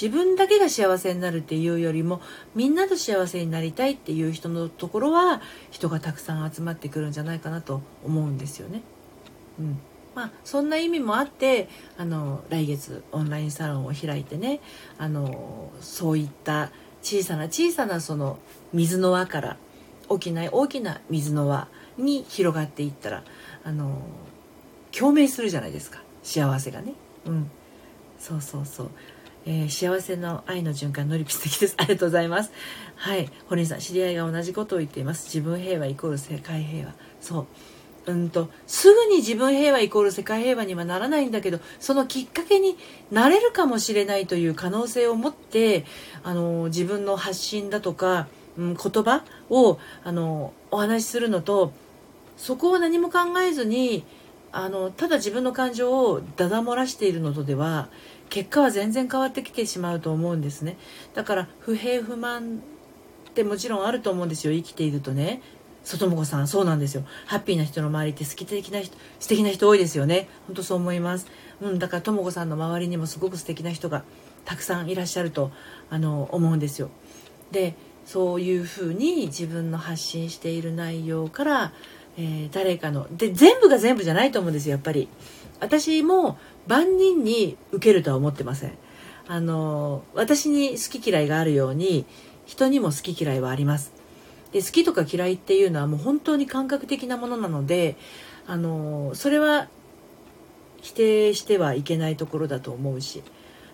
[0.02, 2.22] 自分だけが幸せになるっていうよりも
[2.56, 8.84] みんなと幸せになりたいっていう人のところは人がたくさん集まってくるんじゃないかなと思うんですよね。
[9.60, 9.80] うん
[10.14, 14.60] まあ、そんな意味もあってあの来月オンラインサロンを開いてね
[14.98, 16.72] あのそういった
[17.02, 18.38] 小さな小さなその
[18.74, 19.58] 水の輪から
[20.10, 23.24] 大きな大きな水の輪に広がっていったら
[23.64, 24.02] あの
[24.92, 26.02] 共鳴するじゃないですか。
[26.24, 26.94] 幸せがね。
[27.26, 27.52] うん。
[28.20, 28.92] そうそうそう。
[29.46, 31.76] えー、幸せの愛の循環のりぴ素敵です。
[31.80, 32.52] ありがとうございます。
[32.96, 33.30] はい。
[33.48, 35.26] 堀さん知り合いが同じことを言っています。
[35.26, 36.94] 自分平和イコール世界平和。
[37.20, 37.48] そう。
[38.08, 42.78] うんとすぐに自分平和イコール世界平和にはならないんだけどそのきっかけに
[43.12, 45.86] なれるかもしれないという可能性を持って
[46.24, 51.74] あの自分の発信だとか、うん、言葉をあのお話しするのと
[52.38, 54.04] そこを何も考えずに
[54.52, 57.90] あのただ自分の感情をだだ漏らしているのとでは
[58.30, 60.78] 結果は全然変わってきてしまうと思うんですね。
[61.14, 62.62] だから不平不満
[63.30, 65.42] ってもちろんあると思うんですよ生きているとね。
[65.84, 67.04] 外も子さんそうなんですよ。
[67.26, 70.28] ハッピーな人の周りって好き的な人素敵な人多いですよね。
[70.48, 71.28] 本当そう思います。
[71.62, 74.04] うんだからとも子さんの周りにもすごく素敵な人が
[74.46, 75.52] たくさんいらっしゃると
[75.90, 76.90] あの思うんですよ。
[77.52, 81.74] でそういうふうに自分の発信している内容から、
[82.18, 85.08] えー、誰かので全部が全部じゃないと思うんですよやっぱり。
[85.60, 88.78] 私も万人に受けるとは思ってません。
[89.28, 92.06] あの私に好き嫌いがあるように
[92.46, 94.01] 人にも好き嫌いはあります。
[94.52, 97.96] で好きとか嫌いっていうのはもう本当に感覚的なものなので
[98.48, 99.68] あのそれは
[100.82, 103.24] 否定してはいけないところだと思うし。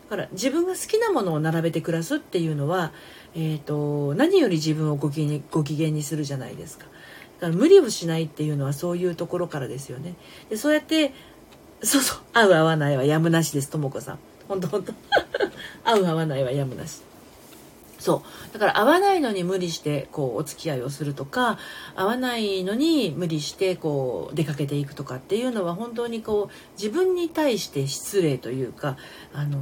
[0.10, 2.94] だから自分が好きなものを並べて暮らすっていうのは、
[3.36, 6.86] えーと、何より自分をご機嫌ご機嫌にするじゃないですか。
[7.40, 10.16] だから無理をしないっていうのはそういうところからですよね。
[10.50, 11.14] でそうやって
[11.84, 14.20] そうそう合う合わないはやむなしですとも子さん。
[14.48, 14.94] 本当本当。
[15.84, 17.02] 合う合わないはやむなし。
[18.00, 18.54] そう。
[18.54, 21.58] だから合わないのに無理してこうお付き合いをするとか
[21.96, 28.98] 合わないのに無理してこう出かけていくとかっていうのは本当にこう自分に対して失礼というか
[29.34, 29.60] あの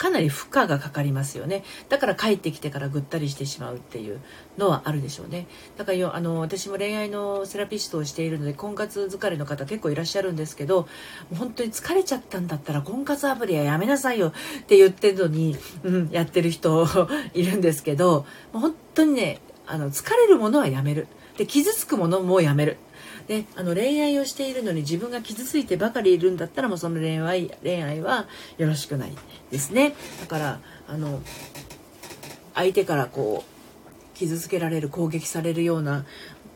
[0.00, 1.62] かなり負荷がかかりますよね。
[1.90, 4.18] だから帰ってきてからぐったりしてしまうっていう
[4.56, 5.46] のはあるでしょうね。
[5.76, 10.88] だからよあの私も恋愛のセラピストをしているので婚活疲れの方結構いらっしゃるんですけど
[11.36, 14.32] 本当に疲れちゃったんだったら婚活アプリはやめなさいよっ
[14.64, 16.88] て言ってるのに、うん、やってる人
[17.34, 21.08] いるんですけど本当にねあの疲れるものはやめる。
[21.36, 22.78] で傷つくものもやめる。
[23.30, 28.26] であの恋愛をしているのに自分が傷ついてばかりいるんだったらもうその恋愛恋愛は
[28.58, 29.12] よろしくない
[29.52, 31.20] ですねだからあの
[32.56, 36.06] 相手からこう傷つけられる攻撃されるような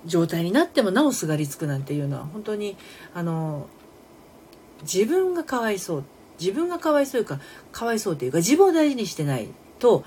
[0.05, 2.77] 状態になってもなおすがりつくなんていうのは本当に
[3.15, 3.69] あの
[4.83, 6.05] 自分がかわいそう
[6.41, 7.39] 自分がかわいそうか
[7.71, 9.47] かわいそうというか自分を大事にしてない
[9.79, 10.05] と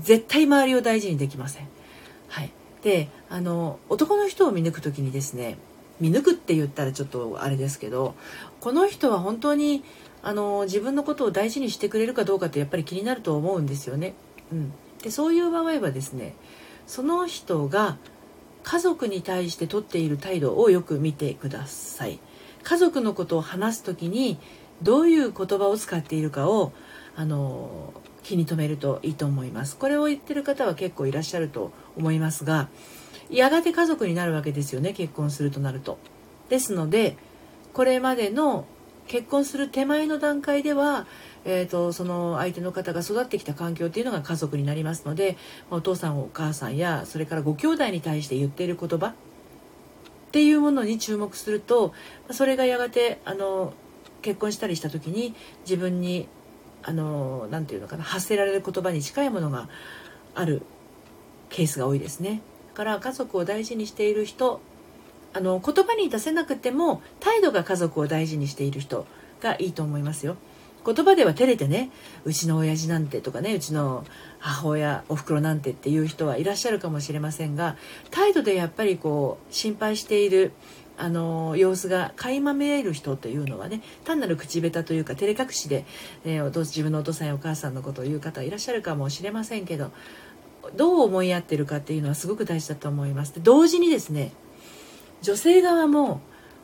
[0.00, 1.68] 絶対周りを大事にできません。
[2.28, 2.50] はい、
[2.82, 5.58] であの男の人を見抜く時にですね
[6.00, 8.14] 見抜くって言ったらちょっとあれですけど
[8.60, 9.84] この人は本当に
[10.22, 14.14] あの自分のことを大事にしてくれるかどうかってやっぱり気になると思うんですよね。
[14.52, 16.34] うん、でそういう場合はですね
[16.86, 17.96] その人が
[18.62, 22.18] 家族に対してとっている態度をよく見てください。
[22.62, 24.38] 家族のことを話す時に
[24.82, 26.72] どういう言葉を使っているかを
[27.16, 29.76] あの気に留めるといいと思います。
[29.76, 32.68] これを言ってる方は結構いらっしゃると思いますが
[33.30, 35.98] やがて家族になるわけですよね結婚するとなると。
[36.48, 37.16] ですので
[37.72, 38.66] これまでの
[39.06, 41.06] 結婚する手前の段階では、
[41.44, 45.36] えーと、その相手の方が育ってきた環境っていうのが家族になりますので
[45.70, 49.12] お父さんお母さんやそれからご兄弟に対して言っている言葉っ
[50.30, 51.92] ていうものに注目すると
[52.30, 53.72] それがやがてあの
[54.22, 56.28] 結婚したりした時に自分に
[56.82, 59.68] あのなて言うのかな発せられる言葉に近いものが
[60.34, 60.62] ある
[61.48, 62.42] ケースが多いですね。
[62.74, 64.60] から家族を大事にしている人
[65.32, 69.06] あの言葉に出せなくても態度が家族を大事にしている人
[69.40, 70.36] がいいと思いますよ。
[70.84, 71.90] 言葉では照れてね
[72.24, 74.04] うちの親父なんてとかねうちの
[74.38, 77.76] 母親おふくろなんてっていう人はいらっしゃるかもしれませんが
[78.10, 80.52] 態度でやっぱりこう心配している
[80.96, 85.86] あの様子が垣間見える人というのはね単なる口下手というか照れ隠しで、
[86.24, 89.92] えー、自分のお父さんやお母さんのことを言う方いらっしゃるかもしれませんけど
[90.76, 93.34] どう思い合ってるかっていうのはすごく大事だと思います。
[93.34, 94.32] で同時にですね
[95.22, 96.20] 女性側も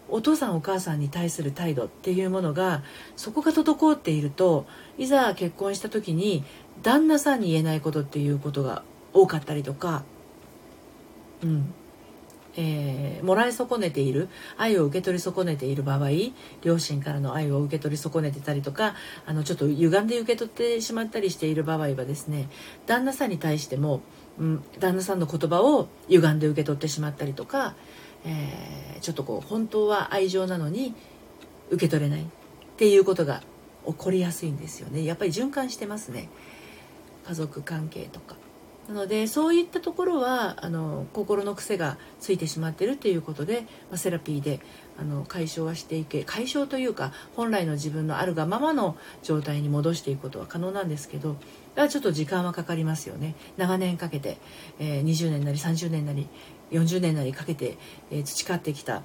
[0.09, 2.83] お父さんお母さんに対する態度っていうものが
[3.17, 4.67] そこが滞っていると
[4.99, 6.45] いざ結婚した時に
[6.83, 8.83] 旦那さんに言えないことっていうことが
[9.13, 10.05] 多かったりとか、
[11.43, 11.75] うん
[12.57, 16.09] えー、もらい損ねている愛を受け取り損ねている場合
[16.63, 18.95] 両親からの愛を受け取り損ねてたりとか
[19.27, 22.49] あのちょっと歪んで受け取ってしまったりしている場合はですね
[22.87, 24.01] 旦那さんに対しても、
[24.39, 27.75] うん、旦那さんの言葉を歪んで受け取ってしまったりとか、
[28.25, 30.95] えー、ちょっとこう本当は愛情なのに
[31.71, 32.25] 受け取れないっ
[32.77, 33.43] ていうことが
[33.87, 35.05] 起こりやすいんですよね。
[35.05, 36.29] やっぱり循環してますね。
[37.27, 38.37] 家族関係とか。
[38.89, 44.61] なのでそういったところはあの心の癖がついてしまっているということで、まあ、セラピーで
[44.99, 51.37] あの解消はしていけ解消というか本来の自分のあるがままの状態に戻していくことは可能なんですけど
[51.89, 54.39] ちょっと時間はかかりますよね長年かけて、
[54.79, 56.29] えー、20年なり30年なり
[56.71, 57.77] 40年なりかけて、
[58.11, 59.03] えー、培ってきた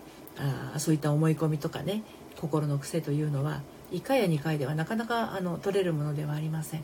[0.74, 2.04] あそういった思い込みとかね
[2.39, 6.84] 心の癖というのは1回や2回ではなかなかあの取れるものではありません。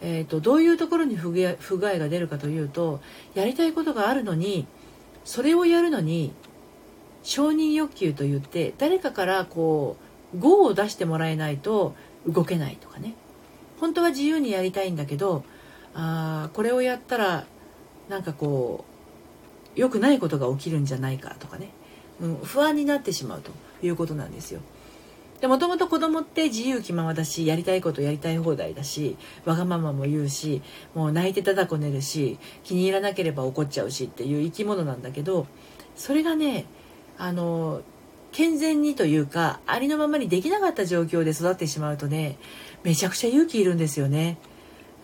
[0.00, 3.00] えーと、どういうところに不具合が出るかというと
[3.34, 4.66] やりたいことがあるのに
[5.24, 6.32] それをやるのに
[7.22, 9.96] 承認欲求といって誰かからこ
[10.34, 11.94] う GO を出してもらえないと
[12.26, 13.14] 動けないとかね
[13.80, 15.44] 本当は自由にやりたいんだけど
[15.94, 17.46] あこれをやったら
[18.08, 18.84] なんかこ
[19.76, 21.70] う良くないことが起きるんじゃないかとかね、
[22.20, 24.60] うん、不安になってしまうということなんですよ。
[25.40, 30.62] でもともと子供って自由気ままだしやりたいことやりたい放題だしわがままも言うし
[30.94, 35.46] もう泣いてただこねるし気に入らなければ怒っちゃうしっていう生き物なんだけど
[35.94, 36.66] それがね
[37.18, 37.82] あの
[38.32, 42.38] 健全にというかありのままにできなかった状況で育ってしまうとね
[42.82, 44.38] めちゃくちゃ勇気いるんですよね。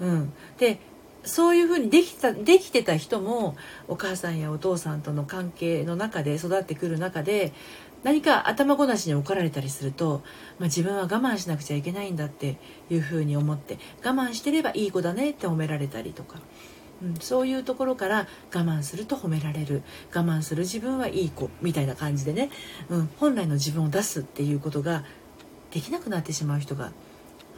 [0.01, 0.79] うん、で
[1.25, 3.57] そういうふうにできたできてた人も
[3.89, 7.53] お母さんやお父さんとの関係の中で育ってくる中で
[8.05, 10.23] 何か頭ごなしに怒られたりすると、
[10.59, 12.59] まあ、自分は我慢しなくちゃいけないんだって
[12.91, 16.39] いうふうに思って我慢してればいい子だねって褒められたりとか、
[17.03, 19.83] うん、そういうところから我慢すると褒められる。
[20.15, 22.51] 我慢する自分はいい子みたいな感じでね、
[22.89, 25.05] うん、本来の自分を出すっていうことが
[25.73, 26.93] できなくなってしまう人が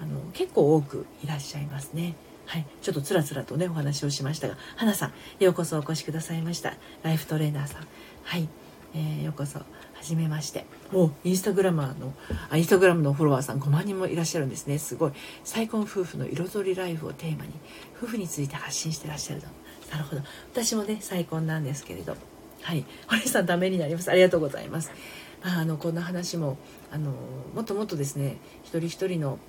[0.00, 2.14] あの結構多くいらっしゃいますね。
[2.46, 4.56] はい、ちょっとつらつらとねお話をしましたが。
[4.76, 6.74] 花さんようこそお越しくださいました。
[7.02, 7.86] ライフトレーナーさん。
[8.22, 8.48] はい、
[8.94, 9.60] えー、ようこそ。
[10.06, 10.66] 初めまして。
[10.92, 12.14] おインスタグラマーの
[12.48, 14.78] あインスタグラムのフォロワーさん5万人もいらっしゃるんですね。
[14.78, 15.12] すごい。
[15.42, 17.50] 再婚夫婦の彩りライフをテーマに
[18.00, 19.48] 夫婦について発信してらっしゃるの
[19.90, 20.22] なるほど。
[20.52, 22.16] 私もね再婚なんですけれど。
[22.62, 22.84] はい。
[23.08, 24.08] 堀さんためになります。
[24.08, 24.92] ありがとうございます。
[25.42, 26.56] まあ、あのこんな話も
[26.92, 27.10] あの
[27.54, 29.40] もっともっとですね一人一人の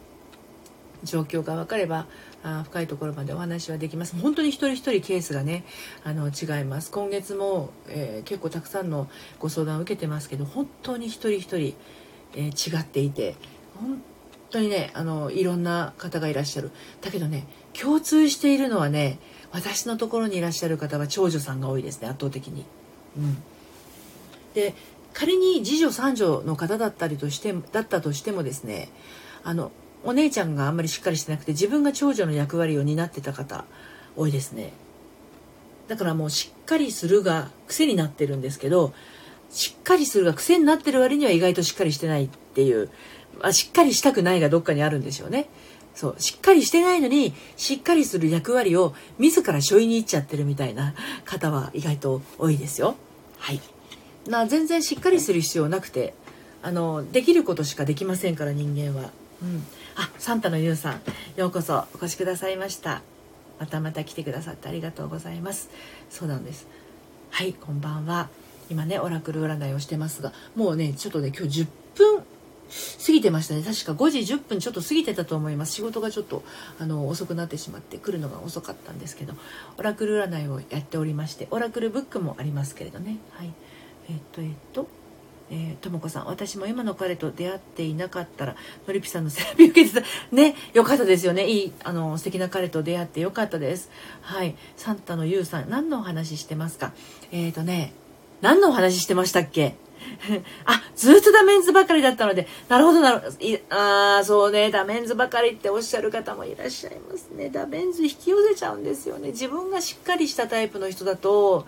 [1.04, 2.08] 状況が分かれば
[2.43, 4.15] あ深いところまでお話はできます。
[4.15, 5.65] 本当に一人一人ケースがね
[6.04, 6.91] あの違います。
[6.91, 11.76] 今月も、えー、結構たくさんのご相談を受けてますけど本当に一人一人、
[12.36, 13.36] えー、違っていて
[13.76, 14.02] 本
[14.50, 16.71] 当にねあのいろんな方がいらっしゃる。
[17.02, 19.19] だけどね共通しているのはね
[19.52, 22.65] 私のところにいらっしゃる方は長女さんが多いですね圧倒的に。
[23.17, 23.38] うん、
[24.54, 24.76] で
[25.13, 28.89] 仮に次女三女の方だったりとしてだったとしてもですね
[29.43, 29.71] あの
[30.08, 33.65] お姉ちゃんがあんまりしっかりしてなくて自分が長女の役割を担ってた方
[34.15, 34.72] 多いですね。
[35.89, 38.93] だからもうしっかりするが癖になってるんですけど
[39.52, 42.89] しっかりするが癖になってる割には意外としっかりしてないっていう、
[43.39, 45.50] まあ、しっかりしたくないがどっかにあるんでしょうね。
[45.93, 50.93] そうしっかりしてないのにしっかりする役割を自ら背負いに行っちゃってるみたいな
[51.26, 52.96] 方は意外と多いですよ。
[53.39, 53.60] はい。
[54.26, 56.13] な全然しっかりする必要なくて
[56.62, 59.12] あのできることしかできませんから人間は。
[59.41, 59.65] うん
[60.00, 61.02] あサンタのゆうさん
[61.38, 63.02] ようこそお越しくださいました。
[63.60, 65.70] またまた来てくださってありがとうございます。
[66.12, 66.68] そうなんです。
[67.32, 68.30] はいこんばんは。
[68.70, 73.64] 今ねオラクル占いをしてますがもうねちょっとね今日10分過ぎてましたね。
[73.64, 75.74] 確か5時10分ちょっと過ぎてたと思います。
[75.74, 76.44] 仕事がちょっと
[76.78, 79.34] あの遅くなってしまって来るのが遅かったんですけど
[79.80, 83.18] オラクル占いをやっておりましてオラクルブックもありますけれどね。
[83.32, 83.52] はい。
[84.10, 84.88] えっとえっと
[85.50, 88.56] えー、ともこさん私も今の彼と出会っていなかったら
[88.86, 91.48] のりぴさんのセラピー受けてたねよかったですよね。
[91.48, 93.90] いいあの素敵な彼と出会ってよかったです。
[94.22, 94.56] はい。
[94.76, 96.94] サンタのゆうさん何のお話してますか？
[97.32, 97.94] えっ、ー、とね
[98.42, 99.76] 何のお話してましたっけ？
[100.66, 103.36] あ、ずっとダメンズばかりだったので、なるほどなるほど。
[103.76, 107.50] ああ、そうね、ダメンズばかりっておっしゃる方もいらっしゃいますね。
[107.50, 109.30] ダメンズ引き寄せちゃうんですよね。
[109.30, 111.66] 自分がしっかりしたタイプの人だと、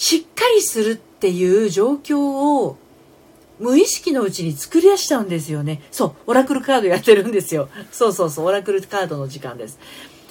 [0.00, 2.20] しっかりするっていう状況
[2.62, 2.78] を
[3.58, 5.82] 無意識のうちに作り出しちゃうんですよね。
[5.90, 7.68] そう、オラクルカードやってるんですよ。
[7.92, 9.78] そうそうそう、オラクルカードの時間です。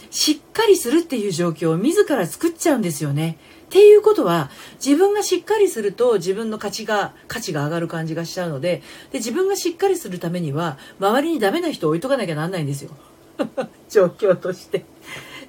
[0.10, 3.38] しっかりするっていう状況を自ら作っちゃうんですよね。
[3.68, 4.50] っていうことは
[4.84, 8.82] 自分がしっかりすると自分の価値が価値が上がる感じがしちゃうので
[9.12, 12.90] で自分がしっかりするためには周りにダメな人を置いとかなきゃなんないんですよ
[13.88, 14.86] 状況として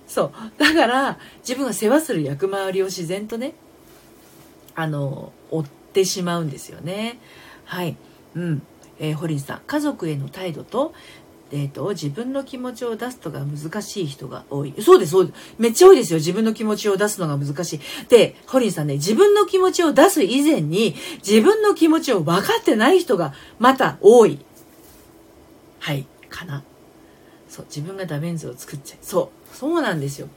[0.06, 3.54] そうだから自分が世話する役回りを自然とね
[4.80, 7.18] あの追ってしまうんですよね。
[7.64, 7.96] はい、
[8.34, 8.62] うん。
[8.98, 10.92] えー、堀さん家族への態度と,、
[11.52, 14.74] えーと、自分の気持ちを出すとが難しい人が多い。
[14.80, 15.54] そうですそうです。
[15.58, 16.18] めっちゃ多いですよ。
[16.18, 17.80] 自分の気持ちを出すのが難しい。
[18.08, 20.94] で堀さんね自分の気持ちを出す以前に
[21.26, 24.38] 自分の気持ちを分かってない人がまた多い。
[25.78, 26.06] はい。
[26.28, 26.62] かな。
[27.48, 27.66] そう。
[27.66, 28.98] 自分がダメンズを作っちゃう。
[29.02, 29.56] そう。
[29.56, 30.28] そうなんですよ、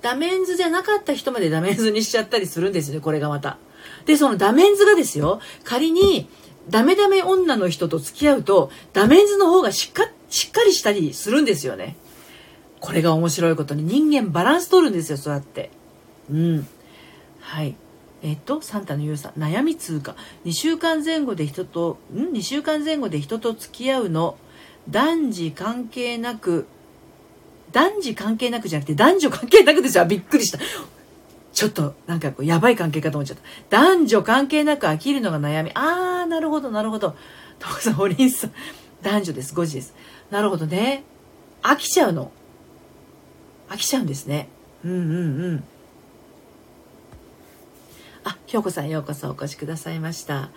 [0.00, 3.58] ダメンズじゃなかった人までダメンズにしちゃったりするんですよね、これがまた。
[4.06, 6.28] で、そのダメンズがですよ、仮に、
[6.68, 11.96] ダメダメ女の人と付き合うと、ダメンズの方がしっかしっかりしたりするんですよね。
[12.78, 15.70] これが面白いことに人間バランス取るんですよ、そうやって。
[16.30, 16.66] うん。
[17.40, 17.74] はい。
[18.22, 20.14] えっと、サンタの言うさん、悩み通過。
[20.44, 24.36] 2週間前後で人と、ん ?2 週間前後で人と付き合うの、
[24.88, 26.66] 男児関係なく、
[27.72, 30.04] 男児関係なくじゃなくて男女関係なくですよ。
[30.06, 30.58] びっくりした。
[31.52, 33.36] ちょっとなんかこうやばい関係かと思っちゃっ
[33.68, 33.82] た。
[33.82, 35.70] 男女関係なく飽きるのが悩み。
[35.74, 37.16] あー、なるほど、なるほど。
[37.58, 38.52] トモさん、おりんさん。
[39.02, 39.54] 男女です。
[39.54, 39.94] 5時です。
[40.30, 41.04] なるほどね。
[41.62, 42.30] 飽きちゃうの。
[43.68, 44.48] 飽きちゃうんですね。
[44.84, 45.64] うんうんうん。
[48.24, 50.50] あ、京子さんようこそお越しくださいました。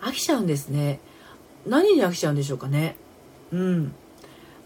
[0.00, 1.00] 飽きちゃうんですね。
[1.66, 2.96] 何に飽きちゃうんでしょうかね。
[3.52, 3.94] うん。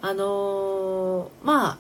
[0.00, 1.78] あのー、まあ、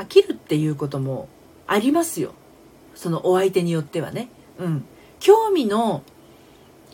[0.00, 1.28] 飽きるっていうことも
[1.66, 2.32] ありますよ。
[2.94, 4.28] そのお相手によってはね。
[4.58, 4.84] うん。
[5.20, 6.02] 興味の、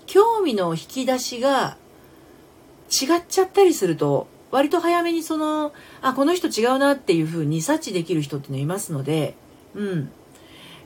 [0.06, 1.76] 興味の引き出しが
[2.90, 9.36] 違っちゃったりすると、割と早めにその、あ、この人違うなっていうふうに察知できる人っていうのいますので、
[9.74, 10.10] うん。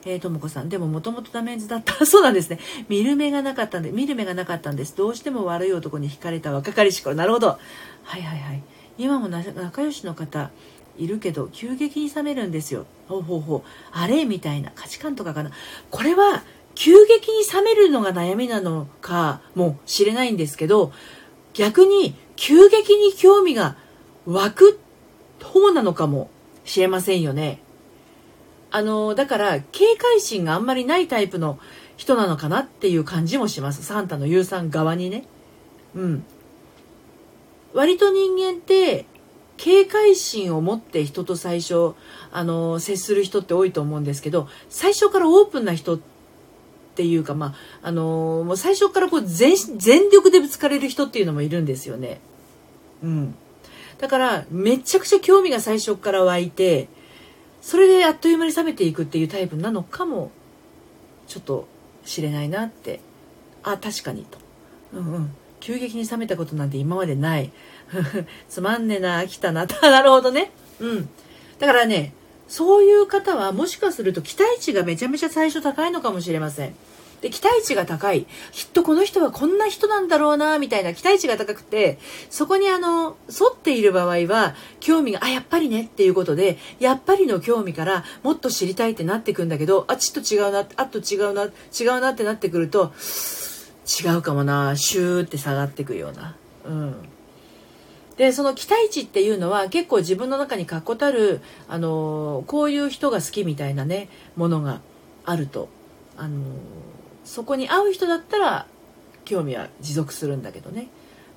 [0.07, 2.05] えー、ともこさん、でももともとダメンズだった。
[2.07, 2.59] そうなんですね。
[2.89, 4.97] 見る目がなかったんで、見る目がなかったんです。
[4.97, 7.15] どうしても悪い男に惹かれた若かりし頃。
[7.17, 7.49] なるほど。
[7.49, 8.63] はいはいはい。
[8.97, 10.51] 今も仲良しの方
[10.99, 12.87] いるけど、急激に冷めるんですよ。
[13.09, 13.63] ほうほうほう。
[13.93, 14.25] あれ？
[14.25, 15.51] みたいな価値観とかかな。
[15.91, 16.43] これは、
[16.75, 20.93] 急激に冷めるのが悩みなのかもしれないんですけど、
[21.53, 23.77] 逆に急激に興味が
[24.25, 24.81] 湧く
[25.43, 26.31] 方なのかも
[26.65, 27.61] しれませんよね。
[28.71, 31.59] あの、だから、警戒心があんまりないタイプの
[31.97, 33.83] 人なのかなっていう感じもします。
[33.83, 35.25] サンタの有さん側にね。
[35.97, 36.25] うん。
[37.75, 39.07] 割と人間って、
[39.61, 41.93] 警戒心を持って人と最初、
[42.33, 46.01] あの、接する人って多いと思うんですけど、最初からオープンな人っ
[46.95, 52.23] ていうか、まあ、あの、もう最初からこう全、全力でぶつかれる人っていうのもいるんですよね。
[53.03, 53.35] うん。
[53.99, 56.89] だから、めちゃくちゃ興味が最初から湧いて、
[57.61, 60.31] それであっという間に冷めていくっていうタイプなのかも
[61.27, 61.69] ちょっと
[62.05, 63.01] 知れないなって
[63.63, 64.39] あ確かにと、
[64.95, 65.31] うんうん、
[65.61, 67.53] 急激に冷めたことなんて今までない
[68.49, 71.09] つまんねえな飽きたな なるほどねうん
[71.59, 72.15] だからね
[72.49, 76.75] そういう方はもしかすると期待値がめちゃめちゃ最初高いのかもしれません
[77.21, 78.27] で、期待値が高い。
[78.53, 81.99] きっとこの人はこんな人なんだろうな、みたいな期待値が高くて、
[82.31, 92.93] そこにあの、沿っている場合は、興味が、あ、やっぱりねっていうことで、やっぱりの興味からもっと知りたいってなってくんだけど、あ、ちょっと違うな、あと違うな、違うなってなってくると、
[94.03, 96.37] 違うかもな、シューって下がってくような。
[96.65, 96.97] うん。
[98.21, 104.83] でその期待値っていうのは結構自分の中に確固たる、あのこういう人が好きみたいなねものが
[105.25, 105.71] あると、
[106.19, 106.43] あの
[107.25, 108.67] そこに合う人だったら
[109.25, 110.89] 興味は持続するんだけどね、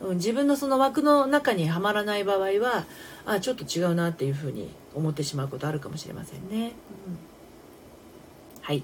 [0.02, 2.84] うん、自分のその枠の中にはまらない場合は
[3.26, 6.74] あちょっと違うなっていうふうに思ってしまうことあるかもしれませんね。
[7.08, 7.18] うん
[8.64, 8.84] はい。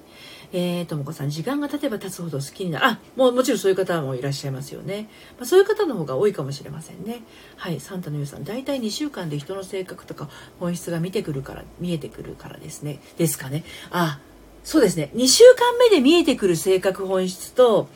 [0.51, 2.85] えー、ともこさん、時間が経てば経つほど好きになる。
[2.85, 5.09] あ、もうもちろんそういう方もいらっしゃいますよね。
[5.37, 7.21] まあ、そういう方の方が多いかもしれませんね。
[7.55, 7.79] はい。
[7.79, 10.29] サンタのゆうさん、大体2週間で人の性格とか
[10.59, 12.99] 本質が見てくるから、見えてくるからですね。
[13.17, 13.63] ですかね。
[13.91, 14.19] あ、
[14.63, 17.87] そうですね2週間目で見えてくる性格本質と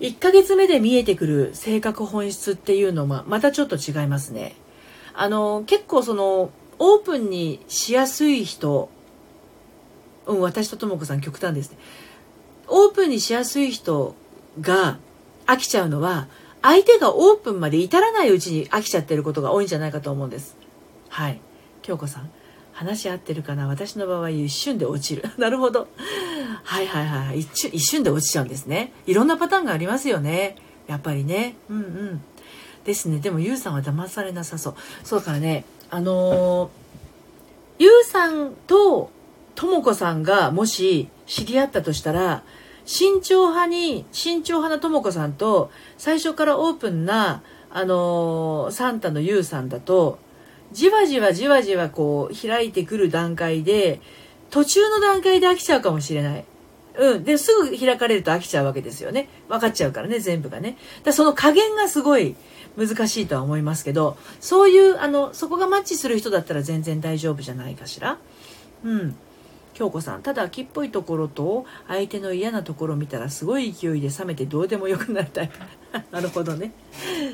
[0.00, 4.54] 1ヶ月目で見えてくる性格本質っていうのはまたちょっと違いますね。
[5.12, 8.88] あの結構そのオープンにしやすい人、
[10.26, 11.78] うん、私ととも子さん極端ですね。
[12.68, 14.14] オープンにしやすい人
[14.60, 14.98] が
[15.46, 16.28] 飽きちゃうのは
[16.62, 20.56] 相手がオープンまで至らないうちに飽きちゃってることが多いんじゃないかと思うんです。
[21.08, 21.40] はい。
[21.82, 22.30] 京子さん。
[22.72, 23.66] 話し合ってるかな？
[23.66, 25.24] 私の場合一瞬で落ちる。
[25.36, 25.88] なるほど。
[26.62, 28.92] はいはいはい一瞬一瞬で落ちちゃうんですね。
[29.06, 30.56] いろんなパターンがありますよね。
[30.86, 31.56] やっぱりね。
[31.68, 32.22] うんうん。
[32.84, 33.18] ですね。
[33.18, 34.74] でもゆうさんは騙されなさそう。
[35.02, 36.70] そうからねあのー、
[37.80, 39.10] ゆうさんと
[39.60, 42.42] とも子さんがもし知り合ったとしたら
[42.86, 50.18] 慎重派に慎重派なとも子さんと最初からオープンなあのー、サンタのゆうさんだと
[50.72, 54.00] じわじわじわじわこう開いてくる段階で、
[54.50, 56.44] 途中の段階で飽きちゃうかもしれない。
[56.96, 57.24] うん。
[57.24, 59.28] で、すぐ開かれると飽きちゃうわけですよね。
[59.48, 60.76] 分かっちゃうからね、全部がね。
[61.04, 62.36] だその加減がすごい
[62.76, 68.18] 難しいとは思いますけど、そういう、あの、そこがマッチする人だったら全然大丈夫じゃないかしら。
[68.84, 69.16] うん。
[69.80, 75.58] 京子さん、ただ秋っぽいところと相手の嫌なところを見たらすごい勢いで冷めてどうでもよくなるタイプ。
[76.12, 76.72] なるほどね。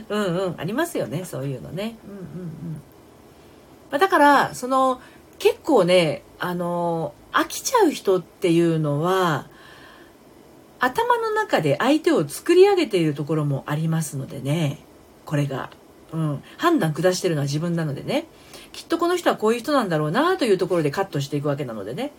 [0.08, 0.54] うんうん。
[0.56, 1.96] ありますよね、そういうのね。
[2.06, 2.82] うんうんうん。
[3.90, 5.00] まあ、だからその
[5.38, 9.48] 結構ねあの飽きちゃう人っていうのは
[10.78, 14.78] 頭の中で相手を作り上げているところもありますのでね
[15.24, 15.70] これが、
[16.12, 18.26] うん、判断下してるのは自分なのでね
[18.72, 22.12] きっとこの人はこういう人なんだろうなというところでカットしていくわけなのでね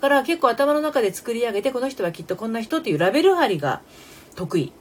[0.00, 3.82] から結構頭の中で作り上げてこの人はきっとこんな人っていうラベル張りが
[4.36, 4.72] 得意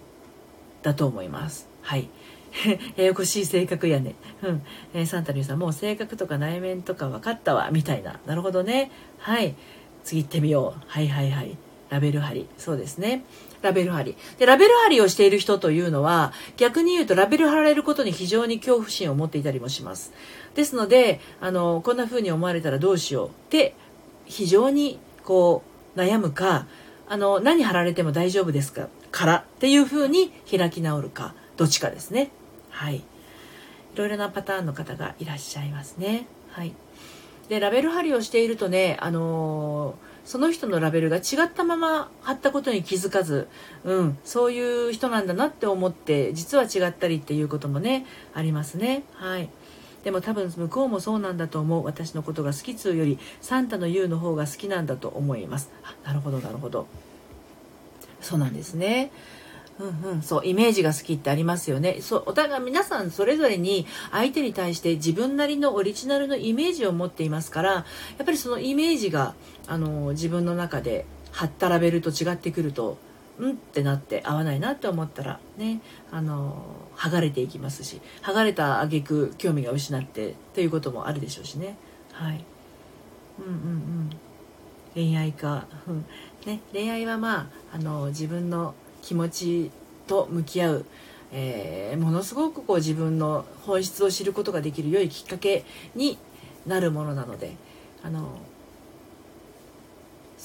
[0.83, 2.09] だと思いますはい
[2.95, 4.15] ややこしい性格やね。
[4.41, 4.61] うん。
[4.93, 8.19] えー、サンタリューさん、もう性格とか内面とか分かったわ、みたいな。
[8.25, 8.91] なるほどね。
[9.19, 9.55] はい。
[10.03, 10.81] 次行ってみよう。
[10.87, 11.57] はいはいはい。
[11.89, 12.47] ラベル貼り。
[12.57, 13.23] そうですね。
[13.61, 14.15] ラベル貼り。
[14.37, 20.13] で、ラベル貼りをしている人というのは、逆に言うとラベル貼られることに非常に恐怖心を持っていたりもします。
[20.55, 23.75] ですので、あの、こんな風に思われたらどうしようって、
[24.25, 25.61] 非常にこ
[25.95, 26.67] う、悩むか、
[27.09, 32.31] あの、何貼られても大丈夫ですかからっていう風に開き直るか、どっちかですね。
[32.69, 32.95] はい。
[32.97, 33.03] い
[33.95, 36.27] ろいろなパターンの方がいらっしゃいますね。
[36.51, 36.73] はい。
[37.49, 43.47] で、ラベル貼りをしているとね、あのその人のラベルが違ったまま貼ったことに気づかず、
[43.85, 49.49] うん、そういう人なんだなって思って実は違ったりっていうこともねありますねはい
[50.07, 51.83] でも多分向こうもそうなんだと思う。
[51.83, 55.69] 私のことが好きつうよりサンタの言うの方が好きなんだと思います。
[55.83, 56.87] あなるほどなるほど。
[58.21, 59.11] そうなんですね。
[59.79, 61.97] うんうん、そうイメージが好きってありますよね。
[61.99, 67.83] そうお互い皆さんそれぞれに相手に対して自分なりのオリジナルのイメージを持っていますからや
[68.23, 69.35] っぱりそのイメージが
[69.67, 72.97] あの自分の中で貼ったラベルと違ってくると
[73.39, 75.81] うんってなって合わないなって思ったらね
[76.11, 76.63] あの
[76.95, 81.77] 剥がれていきますし剥がれた挙句興味が失ってということもあるでしょうしね。
[82.11, 82.43] はい。
[83.39, 84.09] うんうんうん。
[84.95, 86.05] 恋愛か、うん。
[86.45, 88.73] ね、恋愛はまああの自分の
[89.03, 89.71] 気持ち
[90.07, 90.85] と向き合う、
[91.31, 96.17] えー、ものすごくこう自分の本質を知ることができる良いきっかけに
[96.65, 97.55] なるものなので
[98.03, 98.39] あの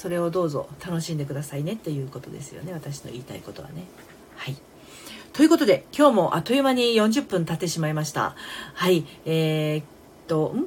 [0.02, 3.84] それをどうぞ楽しんでくださいねっていうことですよね私の言いたいことはね。
[4.34, 4.56] はい
[5.32, 8.34] ということで今日もあっという間に40分経ってしまいました。
[8.74, 9.84] はいえー、っ
[10.26, 10.66] とん？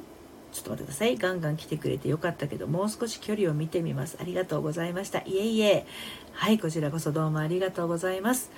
[0.52, 1.18] ちょっと待ってください。
[1.18, 4.16] ガンガン来てくれてよかったけど、もう少し距離を見てみます。
[4.18, 5.18] ありがとうございました。
[5.18, 5.86] いえいえ。
[6.32, 8.50] はい、こちらこそどうもありがとうございます。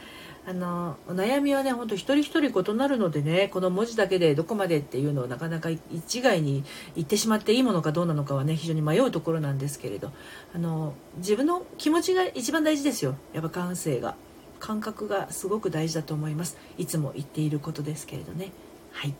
[0.48, 6.64] あの、お悩みはね、ほんと一人一人異なるのでね、この文字だけでどこまでっていうのをなかなか一概に
[6.96, 10.10] 言ってしまっていいものかどうなのかはね、非常に迷うところなんですけれど、
[10.54, 13.16] あの、自分の気持ちが一番大事ですよ。
[13.34, 14.16] やっぱ感性が。
[14.58, 16.56] 感覚がすごく大事だと思います。
[16.78, 18.50] いつも言っていることですけれどね。
[18.92, 19.14] はい。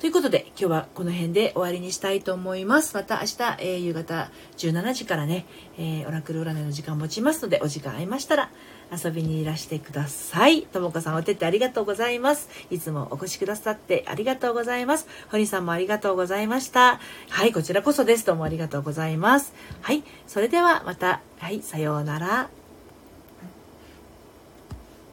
[0.00, 2.94] ということで、今日はこの辺で終わりにしたいと思います。
[2.94, 5.44] また明日、えー、夕方17時からね、
[5.76, 8.50] えー、オラクル占いの時間持ちますので、お時間合いましたら
[8.90, 10.62] 遊びにいらしてください。
[10.62, 12.48] ともこさんお手ってありがとうございます。
[12.70, 15.06] いつもお越しくださってありがとうございます。
[15.30, 16.98] 堀さんもありがとうございました。
[17.28, 18.24] はい、こちらこそです。
[18.24, 19.52] どうもありがとうございます。
[19.82, 22.59] はい、それではまた、はい、さようなら。